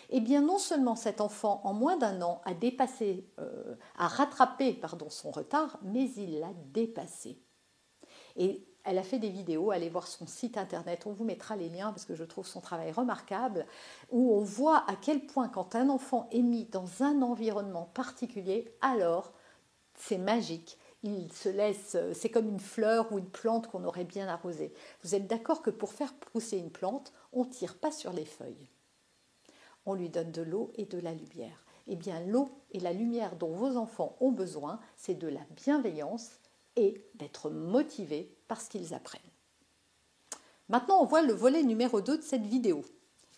Eh 0.10 0.20
bien 0.20 0.42
non 0.42 0.58
seulement 0.58 0.96
cet 0.96 1.22
enfant 1.22 1.62
en 1.64 1.74
moins 1.74 1.98
d'un 1.98 2.22
an 2.22 2.42
a 2.46 2.54
dépassé, 2.54 3.30
euh, 3.40 3.76
a 3.98 4.08
rattrapé 4.08 4.80
son 5.10 5.32
retard, 5.32 5.80
mais 5.84 6.10
il 6.12 6.40
l'a 6.40 6.54
dépassé. 6.74 7.42
Et 8.36 8.68
elle 8.84 8.98
a 8.98 9.04
fait 9.04 9.20
des 9.20 9.30
vidéos, 9.30 9.72
allez 9.72 9.90
voir 9.90 10.08
son 10.08 10.26
site 10.28 10.58
internet, 10.58 11.06
on 11.06 11.12
vous 11.12 11.26
mettra 11.26 11.58
les 11.58 11.70
liens 11.70 11.92
parce 11.92 12.06
que 12.06 12.16
je 12.16 12.24
trouve 12.24 12.48
son 12.48 12.62
travail 12.62 12.92
remarquable, 12.92 13.66
où 14.12 14.34
on 14.34 14.42
voit 14.42 14.86
à 14.88 14.96
quel 14.96 15.26
point 15.26 15.50
quand 15.50 15.76
un 15.76 15.90
enfant 15.90 16.30
est 16.32 16.42
mis 16.42 16.66
dans 16.66 17.04
un 17.04 17.22
environnement 17.22 17.92
particulier, 17.94 18.74
alors 18.82 19.34
c'est 19.94 20.18
magique. 20.18 20.78
Il 21.04 21.32
se 21.32 21.50
laisse, 21.50 21.98
c'est 22.14 22.30
comme 22.30 22.50
une 22.50 22.60
fleur 22.60 23.12
ou 23.12 23.20
une 23.20 23.30
plante 23.30 23.68
qu'on 23.68 23.84
aurait 23.84 24.04
bien 24.04 24.28
arrosée. 24.28 24.74
Vous 25.04 25.16
êtes 25.16 25.28
d'accord 25.28 25.62
que 25.62 25.70
pour 25.70 25.92
faire 25.92 26.14
pousser 26.14 26.58
une 26.58 26.72
plante, 26.72 27.14
on 27.34 27.44
ne 27.44 27.50
tire 27.50 27.78
pas 27.78 27.92
sur 27.92 28.14
les 28.14 28.26
feuilles 28.26 28.70
on 29.88 29.94
lui 29.94 30.10
donne 30.10 30.32
de 30.32 30.42
l'eau 30.42 30.72
et 30.76 30.86
de 30.86 31.00
la 31.00 31.14
lumière. 31.14 31.64
Eh 31.88 31.96
bien, 31.96 32.20
l'eau 32.20 32.50
et 32.72 32.80
la 32.80 32.94
lumière 32.94 33.36
dont 33.38 33.54
vos 33.54 33.78
enfants 33.78 34.16
ont 34.20 34.32
besoin, 34.32 34.80
c'est 34.98 35.16
de 35.16 35.28
la 35.28 35.42
bienveillance 35.56 36.32
et 36.76 37.02
d'être 37.16 37.50
motivés 37.50 38.36
parce 38.48 38.68
qu'ils 38.68 38.94
apprennent. 38.94 39.22
Maintenant, 40.70 41.02
on 41.02 41.06
voit 41.06 41.22
le 41.22 41.34
volet 41.34 41.64
numéro 41.64 42.02
2 42.02 42.18
de 42.18 42.22
cette 42.22 42.46
vidéo. 42.46 42.84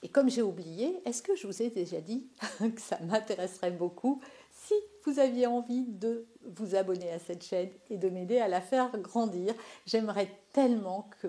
Et 0.02 0.10
comme 0.10 0.30
j'ai 0.30 0.42
oublié, 0.42 1.00
est-ce 1.06 1.22
que 1.22 1.36
je 1.36 1.46
vous 1.46 1.62
ai 1.62 1.70
déjà 1.70 2.02
dit 2.02 2.28
que 2.60 2.82
ça 2.82 2.98
m'intéresserait 3.02 3.72
beaucoup 3.72 4.20
si 4.52 4.74
vous 5.06 5.20
aviez 5.20 5.46
envie 5.46 5.86
de 5.86 6.26
vous 6.46 6.76
abonner 6.76 7.12
à 7.12 7.20
cette 7.20 7.44
chaîne 7.44 7.70
et 7.90 7.98
de 7.98 8.10
m'aider 8.10 8.40
à 8.40 8.48
la 8.48 8.62
faire 8.62 8.98
grandir? 8.98 9.54
J'aimerais 9.86 10.32
tellement 10.54 11.10
que 11.22 11.28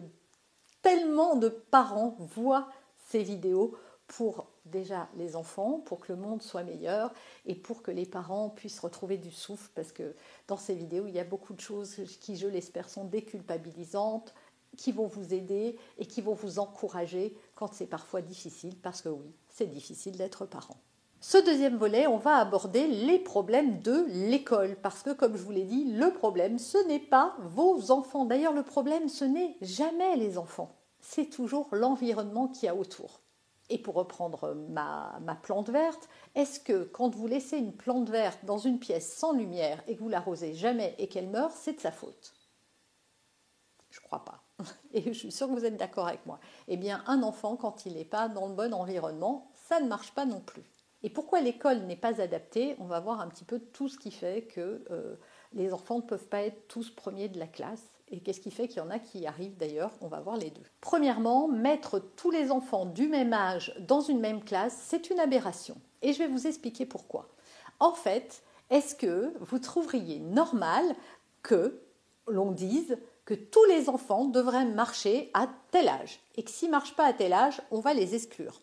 tellement 0.82 1.36
de 1.36 1.48
parents 1.48 2.16
voient 2.18 2.70
ces 3.08 3.22
vidéos 3.22 3.76
pour 4.06 4.49
déjà 4.64 5.08
les 5.16 5.36
enfants, 5.36 5.80
pour 5.84 6.00
que 6.00 6.12
le 6.12 6.18
monde 6.18 6.42
soit 6.42 6.62
meilleur 6.62 7.12
et 7.46 7.54
pour 7.54 7.82
que 7.82 7.90
les 7.90 8.06
parents 8.06 8.50
puissent 8.50 8.80
retrouver 8.80 9.16
du 9.16 9.30
souffle, 9.30 9.70
parce 9.74 9.92
que 9.92 10.14
dans 10.48 10.56
ces 10.56 10.74
vidéos, 10.74 11.06
il 11.06 11.14
y 11.14 11.20
a 11.20 11.24
beaucoup 11.24 11.54
de 11.54 11.60
choses 11.60 11.96
qui, 12.20 12.36
je 12.36 12.46
l'espère, 12.46 12.88
sont 12.88 13.04
déculpabilisantes, 13.04 14.34
qui 14.76 14.92
vont 14.92 15.06
vous 15.06 15.34
aider 15.34 15.76
et 15.98 16.06
qui 16.06 16.20
vont 16.20 16.34
vous 16.34 16.58
encourager 16.58 17.36
quand 17.54 17.72
c'est 17.72 17.86
parfois 17.86 18.22
difficile, 18.22 18.76
parce 18.76 19.02
que 19.02 19.08
oui, 19.08 19.34
c'est 19.48 19.66
difficile 19.66 20.16
d'être 20.16 20.46
parent. 20.46 20.76
Ce 21.22 21.36
deuxième 21.36 21.76
volet, 21.76 22.06
on 22.06 22.16
va 22.16 22.36
aborder 22.36 22.86
les 22.86 23.18
problèmes 23.18 23.82
de 23.82 24.06
l'école, 24.08 24.76
parce 24.80 25.02
que 25.02 25.10
comme 25.10 25.36
je 25.36 25.42
vous 25.42 25.50
l'ai 25.50 25.64
dit, 25.64 25.84
le 25.84 26.12
problème, 26.12 26.58
ce 26.58 26.78
n'est 26.86 26.98
pas 26.98 27.36
vos 27.40 27.90
enfants. 27.90 28.24
D'ailleurs, 28.24 28.54
le 28.54 28.62
problème, 28.62 29.08
ce 29.08 29.26
n'est 29.26 29.56
jamais 29.60 30.16
les 30.16 30.38
enfants, 30.38 30.74
c'est 31.00 31.26
toujours 31.26 31.68
l'environnement 31.72 32.48
qui 32.48 32.66
y 32.66 32.68
a 32.68 32.74
autour. 32.74 33.20
Et 33.70 33.78
pour 33.78 33.94
reprendre 33.94 34.54
ma, 34.68 35.20
plante 35.42 35.70
verte, 35.70 36.08
est-ce 36.34 36.58
que 36.58 36.84
quand 36.84 37.14
vous 37.14 37.28
laissez 37.28 37.56
une 37.56 37.72
plante 37.72 38.10
verte 38.10 38.44
dans 38.44 38.58
une 38.58 38.80
pièce 38.80 39.14
sans 39.16 39.32
lumière 39.32 39.82
et 39.86 39.94
que 39.94 40.00
vous 40.02 40.08
l'arrosez 40.08 40.54
jamais 40.54 40.96
et 40.98 41.08
qu'elle 41.08 41.28
meurt, 41.28 41.52
c'est 41.54 41.74
de 41.74 41.80
sa 41.80 41.92
faute? 41.92 42.34
Je 43.90 44.00
crois 44.00 44.24
pas. 44.24 44.42
Et 44.92 45.02
je 45.02 45.12
suis 45.18 45.32
sûre 45.32 45.48
que 45.48 45.52
vous 45.52 45.64
êtes 45.64 45.76
d'accord 45.76 46.08
avec 46.08 46.24
moi. 46.26 46.38
Eh 46.68 46.76
bien, 46.76 47.02
un 47.06 47.22
enfant, 47.22 47.56
quand 47.56 47.86
il 47.86 47.94
n'est 47.94 48.04
pas 48.04 48.28
dans 48.28 48.46
le 48.46 48.54
bon 48.54 48.72
environnement, 48.74 49.50
ça 49.54 49.80
ne 49.80 49.88
marche 49.88 50.12
pas 50.12 50.26
non 50.26 50.40
plus. 50.40 50.64
Et 51.02 51.10
pourquoi 51.10 51.40
l'école 51.40 51.78
n'est 51.86 51.96
pas 51.96 52.20
adaptée? 52.20 52.76
On 52.78 52.86
va 52.86 53.00
voir 53.00 53.20
un 53.20 53.28
petit 53.28 53.44
peu 53.44 53.58
tout 53.58 53.88
ce 53.88 53.98
qui 53.98 54.10
fait 54.10 54.42
que 54.42 54.84
euh, 54.90 55.16
les 55.52 55.72
enfants 55.72 55.96
ne 55.96 56.02
peuvent 56.02 56.28
pas 56.28 56.42
être 56.42 56.68
tous 56.68 56.90
premiers 56.90 57.28
de 57.28 57.38
la 57.38 57.46
classe. 57.46 57.99
Et 58.10 58.20
qu'est-ce 58.20 58.40
qui 58.40 58.50
fait 58.50 58.66
qu'il 58.66 58.78
y 58.78 58.80
en 58.80 58.90
a 58.90 58.98
qui 58.98 59.26
arrivent 59.26 59.56
d'ailleurs? 59.56 59.92
On 60.00 60.08
va 60.08 60.20
voir 60.20 60.36
les 60.36 60.50
deux. 60.50 60.64
Premièrement, 60.80 61.46
mettre 61.46 62.00
tous 62.16 62.30
les 62.30 62.50
enfants 62.50 62.86
du 62.86 63.06
même 63.06 63.32
âge 63.32 63.74
dans 63.80 64.00
une 64.00 64.20
même 64.20 64.42
classe, 64.42 64.76
c'est 64.86 65.10
une 65.10 65.20
aberration. 65.20 65.76
Et 66.02 66.12
je 66.12 66.18
vais 66.18 66.26
vous 66.26 66.46
expliquer 66.46 66.86
pourquoi. 66.86 67.28
En 67.78 67.92
fait, 67.92 68.42
est-ce 68.70 68.94
que 68.94 69.32
vous 69.40 69.58
trouveriez 69.58 70.18
normal 70.18 70.84
que 71.42 71.80
l'on 72.26 72.50
dise 72.50 72.98
que 73.24 73.34
tous 73.34 73.64
les 73.66 73.88
enfants 73.88 74.24
devraient 74.24 74.64
marcher 74.64 75.30
à 75.34 75.48
tel 75.70 75.88
âge? 75.88 76.20
Et 76.36 76.42
que 76.42 76.50
s'ils 76.50 76.68
ne 76.68 76.72
marchent 76.72 76.96
pas 76.96 77.06
à 77.06 77.12
tel 77.12 77.32
âge, 77.32 77.62
on 77.70 77.80
va 77.80 77.94
les 77.94 78.14
exclure 78.14 78.60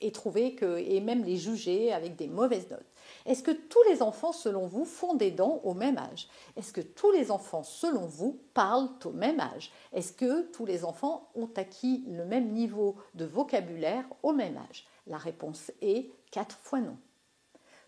et 0.00 0.12
trouver 0.12 0.54
que 0.54 0.78
et 0.78 1.00
même 1.00 1.24
les 1.24 1.36
juger 1.36 1.92
avec 1.92 2.16
des 2.16 2.28
mauvaises 2.28 2.70
notes. 2.70 2.86
Est-ce 3.26 3.42
que 3.42 3.50
tous 3.50 3.82
les 3.90 4.02
enfants 4.02 4.32
selon 4.32 4.66
vous 4.66 4.84
font 4.84 5.14
des 5.14 5.32
dents 5.32 5.60
au 5.64 5.74
même 5.74 5.98
âge? 5.98 6.28
Est-ce 6.56 6.72
que 6.72 6.80
tous 6.80 7.10
les 7.10 7.30
enfants 7.30 7.64
selon 7.64 8.06
vous 8.06 8.40
parlent 8.54 8.88
au 9.04 9.10
même 9.10 9.40
âge? 9.40 9.72
Est-ce 9.92 10.12
que 10.12 10.42
tous 10.52 10.64
les 10.64 10.84
enfants 10.84 11.28
ont 11.34 11.50
acquis 11.56 12.04
le 12.08 12.24
même 12.24 12.52
niveau 12.52 12.96
de 13.14 13.24
vocabulaire 13.24 14.04
au 14.22 14.32
même 14.32 14.56
âge? 14.56 14.86
La 15.08 15.18
réponse 15.18 15.72
est 15.82 16.12
quatre 16.30 16.56
fois 16.62 16.80
non. 16.80 16.96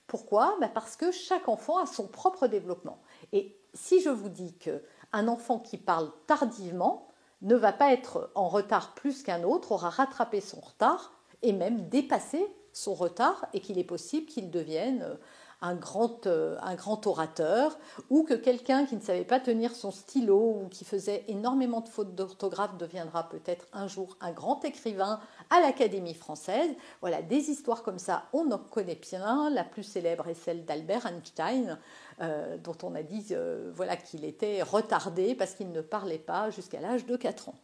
Pourquoi? 0.08 0.56
Ben 0.60 0.70
Parce 0.72 0.96
que 0.96 1.12
chaque 1.12 1.48
enfant 1.48 1.78
a 1.78 1.86
son 1.86 2.08
propre 2.08 2.48
développement. 2.48 2.98
Et 3.32 3.56
si 3.74 4.00
je 4.00 4.08
vous 4.08 4.30
dis 4.30 4.56
que 4.56 4.82
un 5.12 5.28
enfant 5.28 5.58
qui 5.58 5.76
parle 5.76 6.10
tardivement 6.26 7.08
ne 7.42 7.54
va 7.54 7.72
pas 7.72 7.92
être 7.92 8.30
en 8.34 8.48
retard 8.48 8.94
plus 8.94 9.22
qu'un 9.22 9.44
autre, 9.44 9.72
aura 9.72 9.90
rattrapé 9.90 10.40
son 10.40 10.60
retard 10.60 11.12
et 11.42 11.52
même 11.52 11.88
dépasser 11.88 12.44
son 12.78 12.94
retard 12.94 13.46
et 13.52 13.60
qu'il 13.60 13.78
est 13.78 13.84
possible 13.84 14.26
qu'il 14.26 14.50
devienne 14.50 15.02
euh, 15.02 15.14
un 15.60 15.74
grand, 15.74 16.28
euh, 16.28 16.56
un 16.62 16.76
grand 16.76 17.04
orateur 17.08 17.76
ou 18.10 18.22
que 18.22 18.34
quelqu'un 18.34 18.86
qui 18.86 18.94
ne 18.94 19.00
savait 19.00 19.24
pas 19.24 19.40
tenir 19.40 19.74
son 19.74 19.90
stylo 19.90 20.60
ou 20.62 20.68
qui 20.68 20.84
faisait 20.84 21.24
énormément 21.26 21.80
de 21.80 21.88
fautes 21.88 22.14
d'orthographe 22.14 22.78
deviendra 22.78 23.28
peut-être 23.28 23.66
un 23.72 23.88
jour 23.88 24.16
un 24.20 24.30
grand 24.30 24.64
écrivain 24.64 25.18
à 25.50 25.60
l'Académie 25.60 26.14
française. 26.14 26.70
Voilà, 27.00 27.22
des 27.22 27.50
histoires 27.50 27.82
comme 27.82 27.98
ça, 27.98 28.26
on 28.32 28.48
en 28.52 28.58
connaît 28.58 29.00
bien. 29.00 29.50
La 29.50 29.64
plus 29.64 29.82
célèbre 29.82 30.28
est 30.28 30.34
celle 30.34 30.64
d'Albert 30.64 31.06
Einstein, 31.06 31.78
euh, 32.20 32.56
dont 32.58 32.78
on 32.84 32.94
a 32.94 33.02
dit 33.02 33.34
voilà, 33.74 33.96
qu'il 33.96 34.24
était 34.24 34.62
retardé 34.62 35.34
parce 35.34 35.54
qu'il 35.54 35.72
ne 35.72 35.80
parlait 35.80 36.18
pas 36.18 36.50
jusqu'à 36.50 36.80
l'âge 36.80 37.04
de 37.04 37.16
4 37.16 37.48
ans 37.48 37.58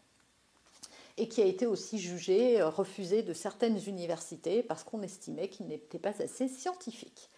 et 1.17 1.29
qui 1.29 1.43
a 1.43 1.45
été 1.45 1.67
aussi 1.67 1.99
jugé, 1.99 2.61
euh, 2.61 2.69
refusé 2.69 3.23
de 3.23 3.33
certaines 3.33 3.79
universités 3.87 4.63
parce 4.63 4.85
qu'on 4.85 5.03
estimait 5.03 5.49
qu'il 5.49 5.67
n'était 5.67 5.99
pas 5.99 6.23
assez 6.23 6.49
scientifique. 6.49 7.29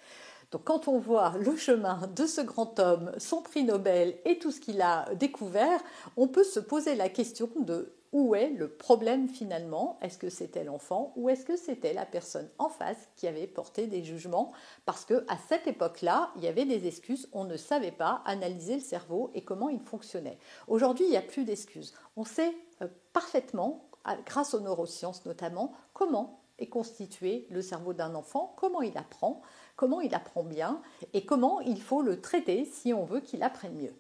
Donc 0.53 0.65
quand 0.65 0.89
on 0.89 0.99
voit 0.99 1.35
le 1.39 1.57
chemin 1.57 2.09
de 2.15 2.27
ce 2.27 2.41
grand 2.41 2.79
homme, 2.79 3.13
son 3.19 3.43
prix 3.43 3.65
Nobel 3.65 4.17
et 4.25 4.39
tout 4.39 4.53
ce 4.53 4.61
qu'il 4.61 4.81
a 4.81 5.13
découvert, 5.15 5.81
on 6.17 6.29
peut 6.29 6.45
se 6.45 6.61
poser 6.61 6.95
la 6.95 7.09
question 7.09 7.51
de 7.57 7.93
où 8.13 8.35
est 8.35 8.51
le 8.51 8.69
problème 8.69 9.29
finalement? 9.29 9.99
Est-ce 10.03 10.19
que 10.19 10.29
c'était 10.29 10.65
l'enfant 10.65 11.13
ou 11.17 11.29
est-ce 11.29 11.45
que 11.45 11.57
c'était 11.57 11.93
la 11.93 12.07
personne 12.07 12.49
en 12.59 12.69
face 12.69 13.09
qui 13.17 13.27
avait 13.27 13.47
porté 13.47 13.87
des 13.87 14.03
jugements? 14.05 14.53
Parce 14.85 15.05
que 15.05 15.25
à 15.29 15.37
cette 15.49 15.67
époque-là, 15.67 16.31
il 16.37 16.45
y 16.45 16.49
avait 16.49 16.65
des 16.65 16.87
excuses, 16.87 17.29
on 17.33 17.45
ne 17.45 17.57
savait 17.57 17.93
pas 17.93 18.23
analyser 18.25 18.77
le 18.77 18.81
cerveau 18.81 19.31
et 19.35 19.45
comment 19.45 19.69
il 19.69 19.81
fonctionnait. 19.81 20.39
Aujourd'hui, 20.69 21.07
il 21.07 21.11
n'y 21.11 21.17
a 21.17 21.23
plus 21.23 21.45
d'excuses. 21.45 21.95
On 22.17 22.25
sait 22.25 22.55
euh, 22.83 22.89
parfaitement, 23.13 23.89
grâce 24.25 24.55
aux 24.55 24.61
neurosciences 24.61 25.27
notamment, 25.27 25.73
comment 25.93 26.41
est 26.59 26.69
constitué 26.69 27.47
le 27.51 27.61
cerveau 27.61 27.93
d'un 27.93 28.15
enfant, 28.15 28.55
comment 28.57 28.83
il 28.83 28.97
apprend, 28.97 29.43
comment 29.77 30.01
il 30.01 30.15
apprend 30.15 30.43
bien 30.43 30.81
et 31.13 31.27
comment 31.27 31.61
il 31.61 31.81
faut 31.83 32.03
le 32.03 32.21
traiter 32.21 32.65
si 32.65 32.93
on 32.93 33.05
veut 33.05 33.21
qu'il 33.21 33.43
apprenne 33.43 33.75
mieux. 33.77 33.95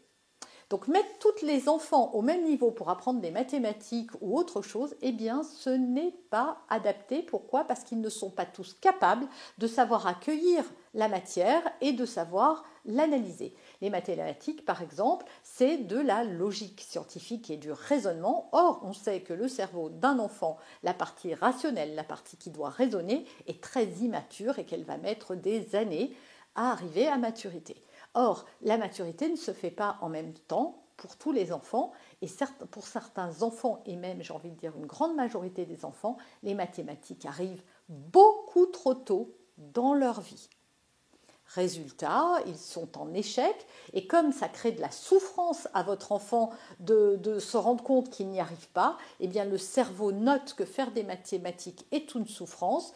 Donc 0.68 0.88
mettre 0.88 1.18
tous 1.20 1.46
les 1.46 1.68
enfants 1.68 2.10
au 2.12 2.22
même 2.22 2.42
niveau 2.42 2.72
pour 2.72 2.90
apprendre 2.90 3.20
des 3.20 3.30
mathématiques 3.30 4.10
ou 4.20 4.36
autre 4.36 4.62
chose, 4.62 4.96
eh 5.00 5.12
bien 5.12 5.44
ce 5.44 5.70
n'est 5.70 6.14
pas 6.28 6.58
adapté. 6.68 7.22
Pourquoi? 7.22 7.64
Parce 7.64 7.84
qu'ils 7.84 8.00
ne 8.00 8.08
sont 8.08 8.30
pas 8.30 8.46
tous 8.46 8.76
capables 8.80 9.28
de 9.58 9.68
savoir 9.68 10.08
accueillir 10.08 10.64
la 10.92 11.06
matière 11.06 11.62
et 11.80 11.92
de 11.92 12.04
savoir 12.04 12.64
l'analyser. 12.84 13.54
Les 13.80 13.90
mathématiques, 13.90 14.64
par 14.64 14.82
exemple, 14.82 15.26
c'est 15.44 15.76
de 15.76 15.98
la 15.98 16.24
logique 16.24 16.80
scientifique 16.80 17.48
et 17.50 17.58
du 17.58 17.70
raisonnement. 17.70 18.48
Or, 18.50 18.80
on 18.82 18.92
sait 18.92 19.20
que 19.20 19.34
le 19.34 19.46
cerveau 19.46 19.88
d'un 19.88 20.18
enfant, 20.18 20.56
la 20.82 20.94
partie 20.94 21.34
rationnelle, 21.34 21.94
la 21.94 22.04
partie 22.04 22.36
qui 22.36 22.50
doit 22.50 22.70
raisonner, 22.70 23.24
est 23.46 23.62
très 23.62 23.84
immature 23.84 24.58
et 24.58 24.64
qu'elle 24.64 24.84
va 24.84 24.96
mettre 24.96 25.36
des 25.36 25.76
années 25.76 26.16
à 26.56 26.72
arriver 26.72 27.06
à 27.06 27.18
maturité. 27.18 27.76
Or, 28.16 28.46
la 28.62 28.78
maturité 28.78 29.28
ne 29.28 29.36
se 29.36 29.52
fait 29.52 29.70
pas 29.70 29.98
en 30.00 30.08
même 30.08 30.32
temps 30.32 30.82
pour 30.96 31.16
tous 31.16 31.32
les 31.32 31.52
enfants, 31.52 31.92
et 32.22 32.28
pour 32.70 32.86
certains 32.86 33.42
enfants, 33.42 33.82
et 33.84 33.96
même 33.96 34.22
j'ai 34.22 34.32
envie 34.32 34.50
de 34.50 34.56
dire 34.56 34.72
une 34.74 34.86
grande 34.86 35.14
majorité 35.14 35.66
des 35.66 35.84
enfants, 35.84 36.16
les 36.42 36.54
mathématiques 36.54 37.26
arrivent 37.26 37.62
beaucoup 37.90 38.64
trop 38.64 38.94
tôt 38.94 39.36
dans 39.58 39.92
leur 39.92 40.22
vie. 40.22 40.48
Résultat, 41.48 42.40
ils 42.46 42.56
sont 42.56 42.98
en 42.98 43.12
échec, 43.12 43.54
et 43.92 44.06
comme 44.06 44.32
ça 44.32 44.48
crée 44.48 44.72
de 44.72 44.80
la 44.80 44.90
souffrance 44.90 45.68
à 45.74 45.82
votre 45.82 46.10
enfant 46.10 46.50
de, 46.80 47.38
se 47.38 47.58
rendre 47.58 47.84
compte 47.84 48.08
qu'il 48.08 48.28
n'y 48.28 48.40
arrive 48.40 48.68
pas, 48.70 48.96
eh 49.20 49.28
bien 49.28 49.44
le 49.44 49.58
cerveau 49.58 50.10
note 50.10 50.54
que 50.54 50.64
faire 50.64 50.90
des 50.90 51.04
mathématiques 51.04 51.86
est 51.92 52.14
une 52.14 52.26
souffrance, 52.26 52.94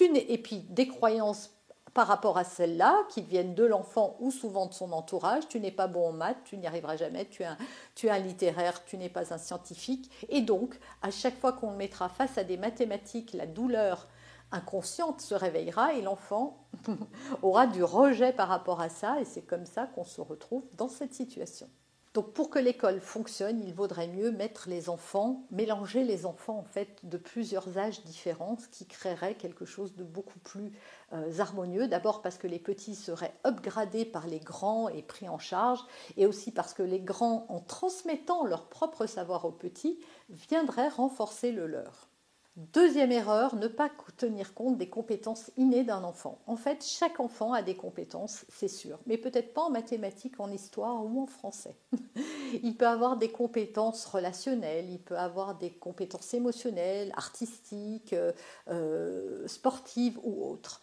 et 0.00 0.38
puis 0.38 0.60
des 0.70 0.88
croyances 0.88 1.50
par 1.94 2.06
rapport 2.06 2.38
à 2.38 2.44
celles-là, 2.44 2.96
qui 3.08 3.22
viennent 3.22 3.54
de 3.54 3.64
l'enfant 3.64 4.16
ou 4.20 4.30
souvent 4.30 4.66
de 4.66 4.74
son 4.74 4.92
entourage. 4.92 5.48
Tu 5.48 5.60
n'es 5.60 5.70
pas 5.70 5.86
bon 5.86 6.08
en 6.08 6.12
maths, 6.12 6.38
tu 6.44 6.56
n'y 6.56 6.66
arriveras 6.66 6.96
jamais, 6.96 7.26
tu 7.26 7.42
es, 7.42 7.46
un, 7.46 7.58
tu 7.94 8.06
es 8.06 8.10
un 8.10 8.18
littéraire, 8.18 8.84
tu 8.84 8.96
n'es 8.96 9.08
pas 9.08 9.32
un 9.32 9.38
scientifique. 9.38 10.10
Et 10.28 10.40
donc, 10.40 10.78
à 11.02 11.10
chaque 11.10 11.38
fois 11.38 11.52
qu'on 11.52 11.70
le 11.72 11.76
mettra 11.76 12.08
face 12.08 12.38
à 12.38 12.44
des 12.44 12.56
mathématiques, 12.56 13.32
la 13.34 13.46
douleur 13.46 14.08
inconsciente 14.52 15.20
se 15.20 15.34
réveillera 15.34 15.94
et 15.94 16.02
l'enfant 16.02 16.66
aura 17.42 17.66
du 17.66 17.82
rejet 17.82 18.32
par 18.32 18.48
rapport 18.48 18.80
à 18.80 18.88
ça. 18.88 19.20
Et 19.20 19.24
c'est 19.24 19.42
comme 19.42 19.66
ça 19.66 19.86
qu'on 19.86 20.04
se 20.04 20.20
retrouve 20.20 20.64
dans 20.76 20.88
cette 20.88 21.14
situation. 21.14 21.68
Donc 22.14 22.34
pour 22.34 22.50
que 22.50 22.58
l'école 22.58 23.00
fonctionne, 23.00 23.58
il 23.60 23.72
vaudrait 23.72 24.08
mieux 24.08 24.30
mettre 24.30 24.68
les 24.68 24.90
enfants, 24.90 25.46
mélanger 25.50 26.04
les 26.04 26.26
enfants 26.26 26.58
en 26.58 26.64
fait 26.64 26.98
de 27.04 27.16
plusieurs 27.16 27.78
âges 27.78 28.02
différents, 28.04 28.58
ce 28.58 28.68
qui 28.68 28.84
créerait 28.86 29.34
quelque 29.34 29.64
chose 29.64 29.96
de 29.96 30.04
beaucoup 30.04 30.38
plus 30.40 30.72
euh, 31.14 31.38
harmonieux. 31.38 31.88
D'abord 31.88 32.20
parce 32.20 32.36
que 32.36 32.46
les 32.46 32.58
petits 32.58 32.96
seraient 32.96 33.32
upgradés 33.46 34.04
par 34.04 34.26
les 34.26 34.40
grands 34.40 34.90
et 34.90 35.02
pris 35.02 35.30
en 35.30 35.38
charge, 35.38 35.80
et 36.18 36.26
aussi 36.26 36.52
parce 36.52 36.74
que 36.74 36.82
les 36.82 37.00
grands, 37.00 37.46
en 37.48 37.60
transmettant 37.60 38.44
leur 38.44 38.66
propre 38.68 39.06
savoir 39.06 39.46
aux 39.46 39.52
petits, 39.52 39.98
viendraient 40.28 40.88
renforcer 40.88 41.50
le 41.50 41.66
leur. 41.66 42.11
Deuxième 42.56 43.12
erreur, 43.12 43.56
ne 43.56 43.66
pas 43.66 43.90
tenir 44.18 44.52
compte 44.52 44.76
des 44.76 44.90
compétences 44.90 45.50
innées 45.56 45.84
d'un 45.84 46.04
enfant. 46.04 46.38
En 46.46 46.56
fait, 46.56 46.84
chaque 46.84 47.18
enfant 47.18 47.54
a 47.54 47.62
des 47.62 47.76
compétences, 47.76 48.44
c'est 48.50 48.68
sûr, 48.68 48.98
mais 49.06 49.16
peut-être 49.16 49.54
pas 49.54 49.62
en 49.62 49.70
mathématiques, 49.70 50.38
en 50.38 50.50
histoire 50.50 51.02
ou 51.02 51.22
en 51.22 51.26
français. 51.26 51.74
il 52.62 52.76
peut 52.76 52.86
avoir 52.86 53.16
des 53.16 53.30
compétences 53.30 54.04
relationnelles, 54.04 54.90
il 54.90 54.98
peut 54.98 55.16
avoir 55.16 55.56
des 55.56 55.70
compétences 55.70 56.34
émotionnelles, 56.34 57.14
artistiques, 57.16 58.12
euh, 58.12 58.32
euh, 58.68 59.48
sportives 59.48 60.18
ou 60.22 60.44
autres. 60.44 60.82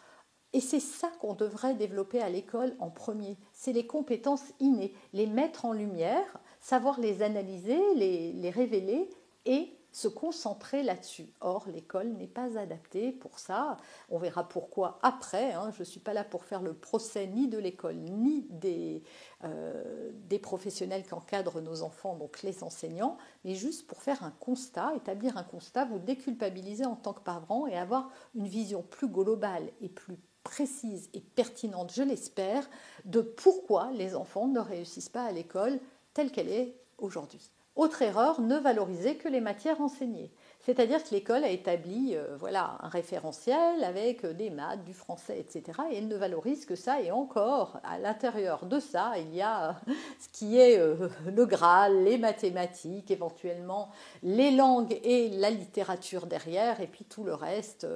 Et 0.53 0.61
c'est 0.61 0.79
ça 0.79 1.11
qu'on 1.21 1.35
devrait 1.35 1.75
développer 1.75 2.19
à 2.19 2.31
l'école 2.31 2.75
en 2.79 2.89
premier. 2.89 3.37
C'est 3.53 3.73
les 3.73 3.85
compétences 3.85 4.53
innées, 4.59 4.95
les 5.13 5.27
mettre 5.27 5.65
en 5.65 5.73
lumière, 5.73 6.39
savoir 6.61 6.99
les 6.99 7.21
analyser, 7.21 7.79
les, 7.93 8.33
les 8.33 8.49
révéler 8.49 9.07
et 9.45 9.78
se 9.91 10.07
concentrer 10.07 10.83
là-dessus. 10.83 11.27
Or, 11.41 11.67
l'école 11.67 12.09
n'est 12.09 12.27
pas 12.27 12.57
adaptée 12.57 13.11
pour 13.11 13.39
ça. 13.39 13.77
On 14.09 14.17
verra 14.17 14.47
pourquoi 14.47 14.99
après. 15.01 15.53
Hein. 15.53 15.71
Je 15.73 15.79
ne 15.79 15.85
suis 15.85 15.99
pas 15.99 16.13
là 16.13 16.23
pour 16.23 16.43
faire 16.43 16.61
le 16.61 16.73
procès 16.73 17.27
ni 17.27 17.47
de 17.47 17.57
l'école, 17.57 17.95
ni 17.95 18.45
des, 18.49 19.03
euh, 19.43 20.11
professionnels 20.41 21.03
qui 21.03 21.13
encadrent 21.13 21.61
nos 21.61 21.81
enfants, 21.81 22.15
donc 22.15 22.43
les 22.43 22.63
enseignants, 22.63 23.17
mais 23.43 23.55
juste 23.55 23.87
pour 23.87 24.01
faire 24.01 24.23
un 24.23 24.31
constat, 24.31 24.93
établir 24.95 25.37
un 25.37 25.43
constat, 25.43 25.85
vous 25.85 25.99
déculpabiliser 25.99 26.85
en 26.85 26.95
tant 26.95 27.13
que 27.13 27.21
parent 27.21 27.67
et 27.67 27.77
avoir 27.77 28.09
une 28.35 28.47
vision 28.47 28.81
plus 28.81 29.09
globale 29.09 29.69
et 29.81 29.89
plus 29.89 30.17
précise 30.43 31.09
et 31.13 31.19
pertinente, 31.19 31.91
je 31.93 32.03
l'espère, 32.03 32.67
de 33.05 33.21
pourquoi 33.21 33.91
les 33.91 34.15
enfants 34.15 34.47
ne 34.47 34.59
réussissent 34.59 35.09
pas 35.09 35.25
à 35.25 35.31
l'école 35.31 35.79
telle 36.13 36.31
qu'elle 36.31 36.49
est 36.49 36.75
aujourd'hui. 36.97 37.51
Autre 37.79 38.01
erreur, 38.01 38.41
ne 38.41 38.57
valoriser 38.57 39.15
que 39.15 39.29
les 39.29 39.39
matières 39.39 39.79
enseignées. 39.79 40.29
C'est-à-dire 40.65 41.01
que 41.01 41.11
l'école 41.11 41.45
a 41.45 41.49
établi 41.49 42.11
euh, 42.13 42.35
voilà, 42.37 42.77
un 42.81 42.89
référentiel 42.89 43.85
avec 43.85 44.25
des 44.25 44.49
maths, 44.49 44.83
du 44.83 44.93
français, 44.93 45.39
etc. 45.39 45.79
Et 45.89 45.99
elle 45.99 46.09
ne 46.09 46.17
valorise 46.17 46.65
que 46.65 46.75
ça. 46.75 47.01
Et 47.01 47.09
encore, 47.09 47.79
à 47.85 47.97
l'intérieur 47.97 48.65
de 48.65 48.81
ça, 48.81 49.13
il 49.15 49.33
y 49.33 49.41
a 49.41 49.79
ce 50.19 50.27
qui 50.37 50.57
est 50.57 50.77
le 51.25 51.45
Graal, 51.45 52.03
les 52.03 52.17
mathématiques, 52.17 53.11
éventuellement 53.11 53.91
les 54.23 54.51
langues 54.51 54.99
et 55.01 55.29
la 55.29 55.49
littérature 55.49 56.25
derrière, 56.25 56.81
et 56.81 56.87
puis 56.87 57.05
tout 57.05 57.23
le 57.23 57.33
reste. 57.33 57.87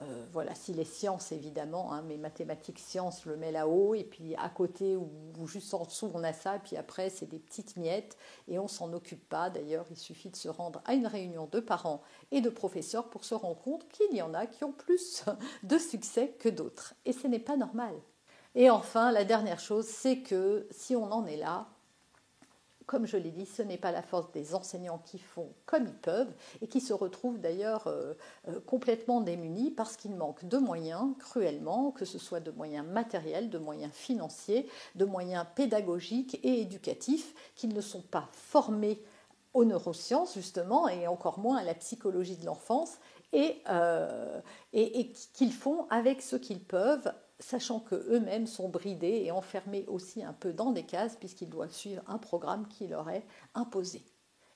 Euh, 0.00 0.24
voilà, 0.32 0.56
si 0.56 0.72
les 0.72 0.84
sciences 0.84 1.30
évidemment, 1.30 1.92
hein, 1.92 2.02
mais 2.02 2.16
mathématiques, 2.16 2.80
sciences, 2.80 3.26
le 3.26 3.36
met 3.36 3.52
là-haut, 3.52 3.94
et 3.94 4.02
puis 4.02 4.34
à 4.34 4.48
côté 4.48 4.96
ou, 4.96 5.08
juste 5.46 5.72
en 5.72 5.84
dessous, 5.84 6.10
on 6.14 6.24
a 6.24 6.32
ça, 6.32 6.58
puis 6.58 6.76
après, 6.76 7.10
c'est 7.10 7.26
des 7.26 7.38
petites 7.38 7.76
miettes, 7.76 8.16
et 8.48 8.58
on 8.58 8.66
s'en 8.66 8.92
occupe 8.92 9.28
pas. 9.28 9.50
D'ailleurs, 9.50 9.86
il 9.90 9.96
suffit 9.96 10.30
de 10.30 10.36
se 10.36 10.48
rendre 10.48 10.82
à 10.84 10.94
une 10.94 11.06
réunion 11.06 11.48
de 11.50 11.60
parents 11.60 12.02
et 12.32 12.40
de 12.40 12.50
professeurs 12.50 13.08
pour 13.08 13.24
se 13.24 13.34
rendre 13.34 13.60
compte 13.60 13.88
qu'il 13.88 14.16
y 14.16 14.22
en 14.22 14.34
a 14.34 14.46
qui 14.46 14.64
ont 14.64 14.72
plus 14.72 15.24
de 15.62 15.78
succès 15.78 16.34
que 16.40 16.48
d'autres. 16.48 16.94
Et 17.04 17.12
ce 17.12 17.28
n'est 17.28 17.38
pas 17.38 17.56
normal. 17.56 17.94
Et 18.56 18.70
enfin, 18.70 19.12
la 19.12 19.24
dernière 19.24 19.60
chose, 19.60 19.86
c'est 19.86 20.18
que 20.18 20.66
si 20.70 20.96
on 20.96 21.12
en 21.12 21.24
est 21.26 21.36
là, 21.36 21.68
comme 22.86 23.06
je 23.06 23.16
l'ai 23.16 23.30
dit, 23.30 23.46
ce 23.46 23.62
n'est 23.62 23.78
pas 23.78 23.92
la 23.92 24.02
force 24.02 24.30
des 24.32 24.54
enseignants 24.54 25.00
qui 25.04 25.18
font 25.18 25.48
comme 25.66 25.86
ils 25.86 25.94
peuvent 25.94 26.32
et 26.60 26.66
qui 26.66 26.80
se 26.80 26.92
retrouvent 26.92 27.38
d'ailleurs 27.38 27.86
euh, 27.86 28.14
euh, 28.48 28.60
complètement 28.66 29.20
démunis 29.20 29.70
parce 29.70 29.96
qu'ils 29.96 30.14
manquent 30.14 30.44
de 30.46 30.58
moyens 30.58 31.14
cruellement, 31.18 31.90
que 31.90 32.04
ce 32.04 32.18
soit 32.18 32.40
de 32.40 32.50
moyens 32.50 32.86
matériels, 32.86 33.50
de 33.50 33.58
moyens 33.58 33.92
financiers, 33.92 34.68
de 34.94 35.04
moyens 35.04 35.46
pédagogiques 35.54 36.38
et 36.42 36.60
éducatifs, 36.60 37.34
qu'ils 37.54 37.74
ne 37.74 37.80
sont 37.80 38.02
pas 38.02 38.28
formés 38.32 39.02
aux 39.54 39.64
neurosciences 39.64 40.34
justement 40.34 40.88
et 40.88 41.06
encore 41.06 41.38
moins 41.38 41.58
à 41.58 41.62
la 41.62 41.74
psychologie 41.74 42.36
de 42.36 42.44
l'enfance 42.44 42.98
et, 43.32 43.62
euh, 43.70 44.40
et 44.72 45.12
qu'ils 45.32 45.52
font 45.52 45.86
avec 45.90 46.22
ce 46.22 46.36
qu'ils 46.36 46.62
peuvent 46.62 47.12
sachant 47.40 47.80
qu'eux-mêmes 47.80 48.46
sont 48.46 48.68
bridés 48.68 49.22
et 49.24 49.30
enfermés 49.30 49.84
aussi 49.86 50.22
un 50.22 50.32
peu 50.32 50.52
dans 50.52 50.72
des 50.72 50.84
cases 50.84 51.16
puisqu'ils 51.16 51.50
doivent 51.50 51.72
suivre 51.72 52.02
un 52.06 52.18
programme 52.18 52.68
qui 52.68 52.86
leur 52.86 53.10
est 53.10 53.26
imposé. 53.54 54.04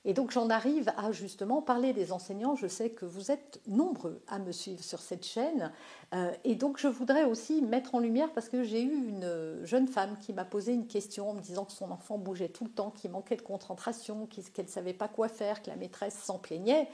Et 0.05 0.13
donc 0.13 0.31
j'en 0.31 0.49
arrive 0.49 0.91
à 0.95 1.11
justement 1.11 1.61
parler 1.61 1.91
des 1.91 2.13
enseignants. 2.13 2.55
Je 2.55 2.67
sais 2.67 2.89
que 2.89 3.05
vous 3.05 3.31
êtes 3.31 3.59
nombreux 3.67 4.21
à 4.27 4.39
me 4.39 4.51
suivre 4.53 4.81
sur 4.81 4.99
cette 4.99 5.25
chaîne. 5.25 5.73
Euh, 6.13 6.31
et 6.45 6.55
donc 6.55 6.77
je 6.79 6.87
voudrais 6.87 7.25
aussi 7.25 7.61
mettre 7.61 7.95
en 7.95 7.99
lumière, 7.99 8.31
parce 8.33 8.47
que 8.47 8.63
j'ai 8.63 8.81
eu 8.81 8.93
une 8.93 9.59
jeune 9.63 9.87
femme 9.87 10.17
qui 10.21 10.31
m'a 10.31 10.45
posé 10.45 10.73
une 10.73 10.87
question 10.87 11.29
en 11.29 11.33
me 11.33 11.41
disant 11.41 11.65
que 11.65 11.73
son 11.73 11.91
enfant 11.91 12.17
bougeait 12.17 12.47
tout 12.47 12.63
le 12.63 12.69
temps, 12.69 12.91
qu'il 12.91 13.11
manquait 13.11 13.35
de 13.35 13.41
concentration, 13.41 14.25
qu'elle 14.25 14.65
ne 14.65 14.69
savait 14.69 14.93
pas 14.93 15.09
quoi 15.09 15.27
faire, 15.27 15.61
que 15.61 15.69
la 15.69 15.75
maîtresse 15.75 16.15
s'en 16.15 16.39
plaignait. 16.39 16.87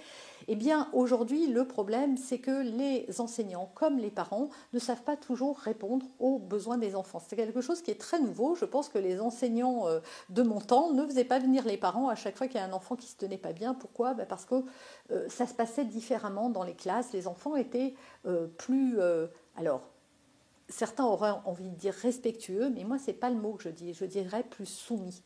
Eh 0.47 0.55
bien 0.55 0.89
aujourd'hui, 0.93 1.47
le 1.47 1.65
problème, 1.67 2.17
c'est 2.17 2.39
que 2.39 2.62
les 2.62 3.07
enseignants, 3.19 3.69
comme 3.75 4.00
les 4.00 4.12
parents, 4.12 4.50
ne 4.74 4.79
savent 4.79 5.03
pas 5.03 5.15
toujours 5.15 5.57
répondre 5.59 6.05
aux 6.19 6.39
besoins 6.39 6.77
des 6.77 6.95
enfants. 6.95 7.21
C'est 7.25 7.35
quelque 7.35 7.62
chose 7.62 7.81
qui 7.81 7.91
est 7.91 8.00
très 8.00 8.19
nouveau. 8.19 8.55
Je 8.55 8.65
pense 8.65 8.89
que 8.89 8.97
les 8.97 9.21
enseignants 9.21 9.88
euh, 9.88 10.00
de 10.29 10.41
mon 10.41 10.59
temps 10.59 10.91
ne 10.91 11.05
faisaient 11.05 11.24
pas 11.24 11.39
venir 11.39 11.65
les 11.65 11.77
parents 11.77 12.09
à 12.09 12.15
chaque 12.15 12.38
fois 12.38 12.47
qu'il 12.47 12.59
y 12.59 12.63
a 12.63 12.65
un 12.65 12.74
enfant 12.74 12.94
qui 12.95 13.07
se 13.07 13.15
tenait 13.15 13.37
pas 13.37 13.53
bien. 13.53 13.73
Pourquoi? 13.73 14.13
Ben, 14.13 14.25
Parce 14.25 14.45
que 14.45 14.63
euh, 15.11 15.27
ça 15.29 15.45
se 15.45 15.53
passait 15.53 15.85
différemment 15.85 16.49
dans 16.49 16.63
les 16.63 16.73
classes. 16.73 17.13
Les 17.13 17.27
enfants 17.27 17.55
étaient 17.55 17.95
euh, 18.25 18.47
plus... 18.47 18.99
Euh, 18.99 19.27
alors, 19.57 19.81
certains 20.67 21.05
auraient 21.05 21.33
envie 21.45 21.69
de 21.69 21.75
dire 21.75 21.93
respectueux, 21.93 22.69
mais 22.69 22.83
moi, 22.83 22.97
c'est 22.97 23.13
pas 23.13 23.29
le 23.29 23.37
mot 23.37 23.53
que 23.53 23.63
je 23.63 23.69
dis. 23.69 23.93
Je 23.93 24.05
dirais 24.05 24.43
plus 24.43 24.65
soumis. 24.65 25.23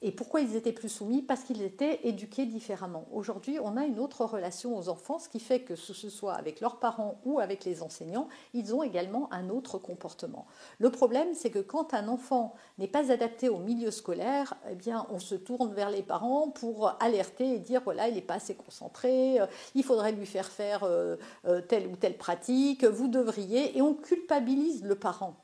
Et 0.00 0.12
pourquoi 0.12 0.40
ils 0.40 0.54
étaient 0.54 0.72
plus 0.72 0.88
soumis? 0.88 1.22
Parce 1.22 1.42
qu'ils 1.42 1.62
étaient 1.62 2.00
éduqués 2.04 2.46
différemment. 2.46 3.06
Aujourd'hui, 3.12 3.58
on 3.60 3.76
a 3.76 3.84
une 3.84 3.98
autre 3.98 4.24
relation 4.24 4.78
aux 4.78 4.88
enfants, 4.88 5.18
ce 5.18 5.28
qui 5.28 5.40
fait 5.40 5.60
que 5.60 5.74
ce 5.74 5.92
soit 6.08 6.34
avec 6.34 6.60
leurs 6.60 6.78
parents 6.78 7.20
ou 7.24 7.40
avec 7.40 7.64
les 7.64 7.82
enseignants, 7.82 8.28
ils 8.54 8.72
ont 8.72 8.84
également 8.84 9.32
un 9.32 9.50
autre 9.50 9.76
comportement. 9.78 10.46
Le 10.78 10.90
problème, 10.90 11.34
c'est 11.34 11.50
que 11.50 11.58
quand 11.58 11.94
un 11.94 12.06
enfant 12.06 12.54
n'est 12.78 12.86
pas 12.86 13.10
adapté 13.10 13.48
au 13.48 13.58
milieu 13.58 13.90
scolaire, 13.90 14.54
eh 14.70 14.76
bien, 14.76 15.04
on 15.10 15.18
se 15.18 15.34
tourne 15.34 15.74
vers 15.74 15.90
les 15.90 16.02
parents 16.02 16.48
pour 16.48 16.94
alerter 17.00 17.54
et 17.54 17.58
dire 17.58 17.80
voilà, 17.82 18.08
il 18.08 18.14
n'est 18.14 18.20
pas 18.20 18.34
assez 18.34 18.54
concentré, 18.54 19.40
euh, 19.40 19.46
il 19.74 19.82
faudrait 19.82 20.12
lui 20.12 20.26
faire 20.26 20.46
faire 20.46 20.84
euh, 20.84 21.16
euh, 21.46 21.60
telle 21.60 21.88
ou 21.88 21.96
telle 21.96 22.16
pratique, 22.16 22.84
vous 22.84 23.08
devriez, 23.08 23.76
et 23.76 23.82
on 23.82 23.94
culpabilise 23.94 24.84
le 24.84 24.94
parent. 24.94 25.34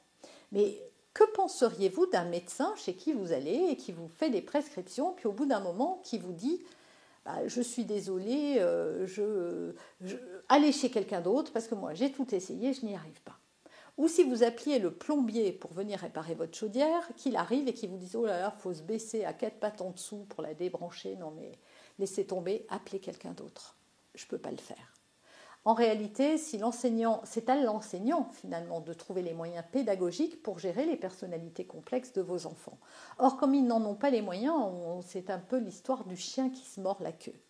Mais 0.52 0.78
que 1.14 1.24
penseriez-vous 1.33 2.07
d'un 2.07 2.24
médecin 2.24 2.74
chez 2.77 2.94
qui 2.94 3.12
vous 3.12 3.33
allez 3.33 3.68
et 3.70 3.77
qui 3.77 3.92
vous 3.92 4.09
fait 4.09 4.31
des 4.31 4.42
prescriptions, 4.42 5.12
puis 5.12 5.27
au 5.27 5.33
bout 5.33 5.46
d'un 5.46 5.61
moment 5.61 6.00
qui 6.05 6.18
vous 6.18 6.33
dit 6.33 6.61
bah, 7.24 7.46
je 7.46 7.62
suis 7.62 7.85
désolé, 7.85 8.57
euh, 8.59 9.72
allez 10.48 10.72
chez 10.72 10.90
quelqu'un 10.90 11.20
d'autre 11.20 11.53
parce 11.53 11.68
que 11.68 11.74
moi 11.74 11.94
j'ai 11.94 12.12
tout 12.12 12.35
essayé, 12.35 12.74
je 12.74 12.85
n'y 12.85 12.94
arrive 12.94 13.22
pas. 13.22 13.38
Ou 13.96 14.09
si 14.09 14.24
vous 14.24 14.42
appeliez 14.42 14.81
le 14.81 14.90
plombier 14.90 15.53
pour 15.53 15.72
venir 15.72 16.00
réparer 16.00 16.35
votre 16.35 16.59
chaudière, 16.59 17.09
qu'il 17.16 17.37
arrive 17.37 17.68
et 17.68 17.74
qu'il 17.74 17.90
vous 17.90 17.96
dise 17.96 18.16
oh 18.16 18.27
là 18.27 18.40
là, 18.40 18.50
faut 18.50 18.74
se 18.74 18.83
baisser 18.83 19.24
à 19.24 19.33
quatre 19.33 19.61
pattes 19.61 19.81
en 19.81 19.90
dessous 19.90 20.27
pour 20.29 20.42
la 20.42 20.53
débrancher, 20.53 21.14
non 21.16 21.31
mais 21.31 21.53
laissez 22.00 22.27
tomber, 22.27 22.66
appelez 22.68 22.98
quelqu'un 22.98 23.33
d'autre. 23.33 23.77
Je 24.14 24.24
ne 24.24 24.29
peux 24.29 24.38
pas 24.38 24.50
le 24.50 24.57
faire. 24.57 24.93
En 25.66 25.72
réalité, 25.72 26.37
si 26.37 26.59
l'enseignant, 26.59 27.22
c'est 27.24 27.48
à 27.48 27.57
l'enseignant 27.57 28.29
finalement 28.33 28.81
de 28.81 28.92
trouver 28.92 29.22
les 29.22 29.33
moyens 29.33 29.64
pédagogiques 29.72 30.42
pour 30.42 30.59
gérer 30.59 30.85
les 30.85 30.96
personnalités 30.96 31.64
complexes 31.64 32.12
de 32.12 32.20
vos 32.20 32.46
enfants. 32.46 32.79
Or, 33.18 33.38
comme 33.38 33.55
ils 33.55 33.66
n'en 33.66 33.83
ont 33.85 33.94
pas 33.94 34.11
les 34.11 34.20
moyens, 34.20 34.55
c'est 35.07 35.31
un 35.31 35.38
peu 35.38 35.59
l'histoire 35.59 36.05
du 36.05 36.16
chien 36.16 36.50
qui 36.50 36.66
se 36.66 36.81
mord 36.81 36.98
la 37.00 37.12
queue. 37.12 37.40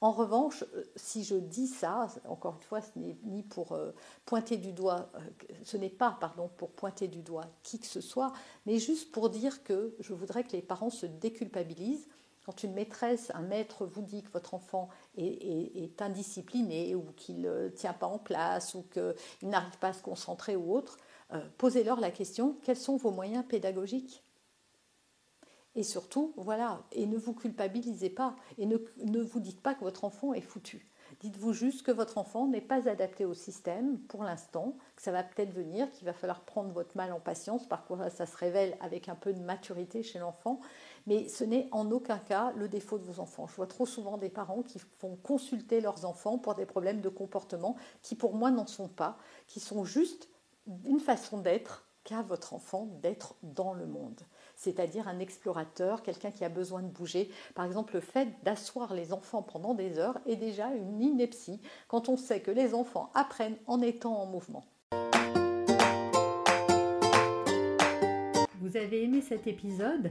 En 0.00 0.12
revanche, 0.12 0.64
euh, 0.74 0.84
si 0.94 1.24
je 1.24 1.34
dis 1.34 1.66
ça, 1.66 2.06
encore 2.28 2.54
une 2.54 2.62
fois, 2.62 2.80
ce 2.80 2.96
n'est 2.96 3.16
ni 3.24 3.42
pour 3.42 3.72
euh, 3.72 3.90
pointer 4.24 4.56
du 4.56 4.72
doigt, 4.72 5.10
euh, 5.16 5.20
ce 5.64 5.76
n'est 5.76 5.88
pas, 5.88 6.16
pardon, 6.20 6.48
pour 6.56 6.70
pointer 6.70 7.08
du 7.08 7.20
doigt 7.20 7.46
qui 7.64 7.80
que 7.80 7.86
ce 7.86 8.00
soit, 8.00 8.32
mais 8.64 8.78
juste 8.78 9.10
pour 9.10 9.28
dire 9.28 9.64
que 9.64 9.96
je 9.98 10.14
voudrais 10.14 10.44
que 10.44 10.52
les 10.52 10.62
parents 10.62 10.90
se 10.90 11.06
déculpabilisent 11.06 12.08
quand 12.48 12.62
une 12.62 12.72
maîtresse, 12.72 13.30
un 13.34 13.42
maître 13.42 13.84
vous 13.84 14.00
dit 14.00 14.22
que 14.22 14.30
votre 14.30 14.54
enfant 14.54 14.88
est, 15.18 16.00
indiscipliné 16.00 16.94
ou 16.94 17.02
qu'il 17.14 17.42
ne 17.42 17.68
tient 17.68 17.92
pas 17.92 18.06
en 18.06 18.18
place 18.18 18.74
ou 18.74 18.86
qu'il 18.90 19.50
n'arrive 19.50 19.76
pas 19.76 19.88
à 19.88 19.92
se 19.92 20.02
concentrer 20.02 20.56
ou 20.56 20.74
autre, 20.74 20.96
euh, 21.34 21.46
posez-leur 21.58 22.00
la 22.00 22.10
question 22.10 22.56
quels 22.62 22.78
sont 22.78 22.96
vos 22.96 23.10
moyens 23.10 23.44
pédagogiques? 23.46 24.24
Et 25.74 25.82
surtout, 25.82 26.32
voilà, 26.38 26.80
et 26.90 27.04
ne 27.04 27.18
vous 27.18 27.34
culpabilisez 27.34 28.08
pas 28.08 28.34
et 28.56 28.64
ne, 28.64 28.78
ne 29.04 29.20
vous 29.20 29.40
dites 29.40 29.60
pas 29.60 29.74
que 29.74 29.84
votre 29.84 30.04
enfant 30.04 30.32
est 30.32 30.40
foutu. 30.40 30.88
Dites-vous 31.20 31.52
juste 31.52 31.84
que 31.84 31.90
votre 31.90 32.16
enfant 32.16 32.46
n'est 32.46 32.60
pas 32.60 32.88
adapté 32.88 33.24
au 33.24 33.34
système 33.34 33.98
pour 33.98 34.24
l'instant, 34.24 34.76
que 34.94 35.02
ça 35.02 35.10
va 35.10 35.22
peut-être 35.22 35.52
venir, 35.52 35.90
qu'il 35.90 36.06
va 36.06 36.12
falloir 36.12 36.42
prendre 36.42 36.70
votre 36.70 36.96
mal 36.96 37.12
en 37.12 37.20
patience, 37.20 37.66
parfois 37.66 38.08
ça 38.08 38.24
se 38.24 38.36
révèle 38.36 38.76
avec 38.80 39.08
un 39.08 39.14
peu 39.14 39.32
de 39.32 39.40
maturité 39.40 40.02
chez 40.02 40.18
l'enfant, 40.18 40.60
mais 41.08 41.26
ce 41.26 41.42
n'est 41.42 41.68
en 41.72 41.90
aucun 41.90 42.18
cas 42.18 42.52
le 42.54 42.68
défaut 42.68 42.98
de 42.98 43.04
vos 43.04 43.18
enfants. 43.18 43.46
Je 43.46 43.56
vois 43.56 43.66
trop 43.66 43.86
souvent 43.86 44.18
des 44.18 44.28
parents 44.28 44.62
qui 44.62 44.78
font 44.98 45.16
consulter 45.16 45.80
leurs 45.80 46.04
enfants 46.04 46.36
pour 46.36 46.54
des 46.54 46.66
problèmes 46.66 47.00
de 47.00 47.08
comportement 47.08 47.76
qui 48.02 48.14
pour 48.14 48.34
moi 48.34 48.50
n'en 48.50 48.66
sont 48.66 48.88
pas, 48.88 49.16
qui 49.46 49.58
sont 49.58 49.84
juste 49.84 50.28
une 50.84 51.00
façon 51.00 51.38
d'être 51.38 51.86
qu'a 52.04 52.20
votre 52.20 52.52
enfant 52.52 52.88
d'être 53.00 53.36
dans 53.42 53.72
le 53.72 53.86
monde 53.86 54.20
c'est-à-dire 54.54 55.06
un 55.06 55.20
explorateur, 55.20 56.02
quelqu'un 56.02 56.32
qui 56.32 56.44
a 56.44 56.48
besoin 56.48 56.82
de 56.82 56.88
bouger. 56.88 57.30
Par 57.54 57.64
exemple, 57.64 57.94
le 57.94 58.00
fait 58.00 58.28
d'asseoir 58.42 58.92
les 58.92 59.12
enfants 59.12 59.40
pendant 59.40 59.72
des 59.72 60.00
heures 60.00 60.18
est 60.26 60.34
déjà 60.34 60.66
une 60.74 61.00
ineptie 61.00 61.60
quand 61.86 62.08
on 62.08 62.16
sait 62.16 62.40
que 62.40 62.50
les 62.50 62.74
enfants 62.74 63.10
apprennent 63.14 63.56
en 63.68 63.80
étant 63.80 64.20
en 64.20 64.26
mouvement. 64.26 64.64
Vous 68.60 68.76
avez 68.76 69.04
aimé 69.04 69.22
cet 69.22 69.46
épisode? 69.46 70.10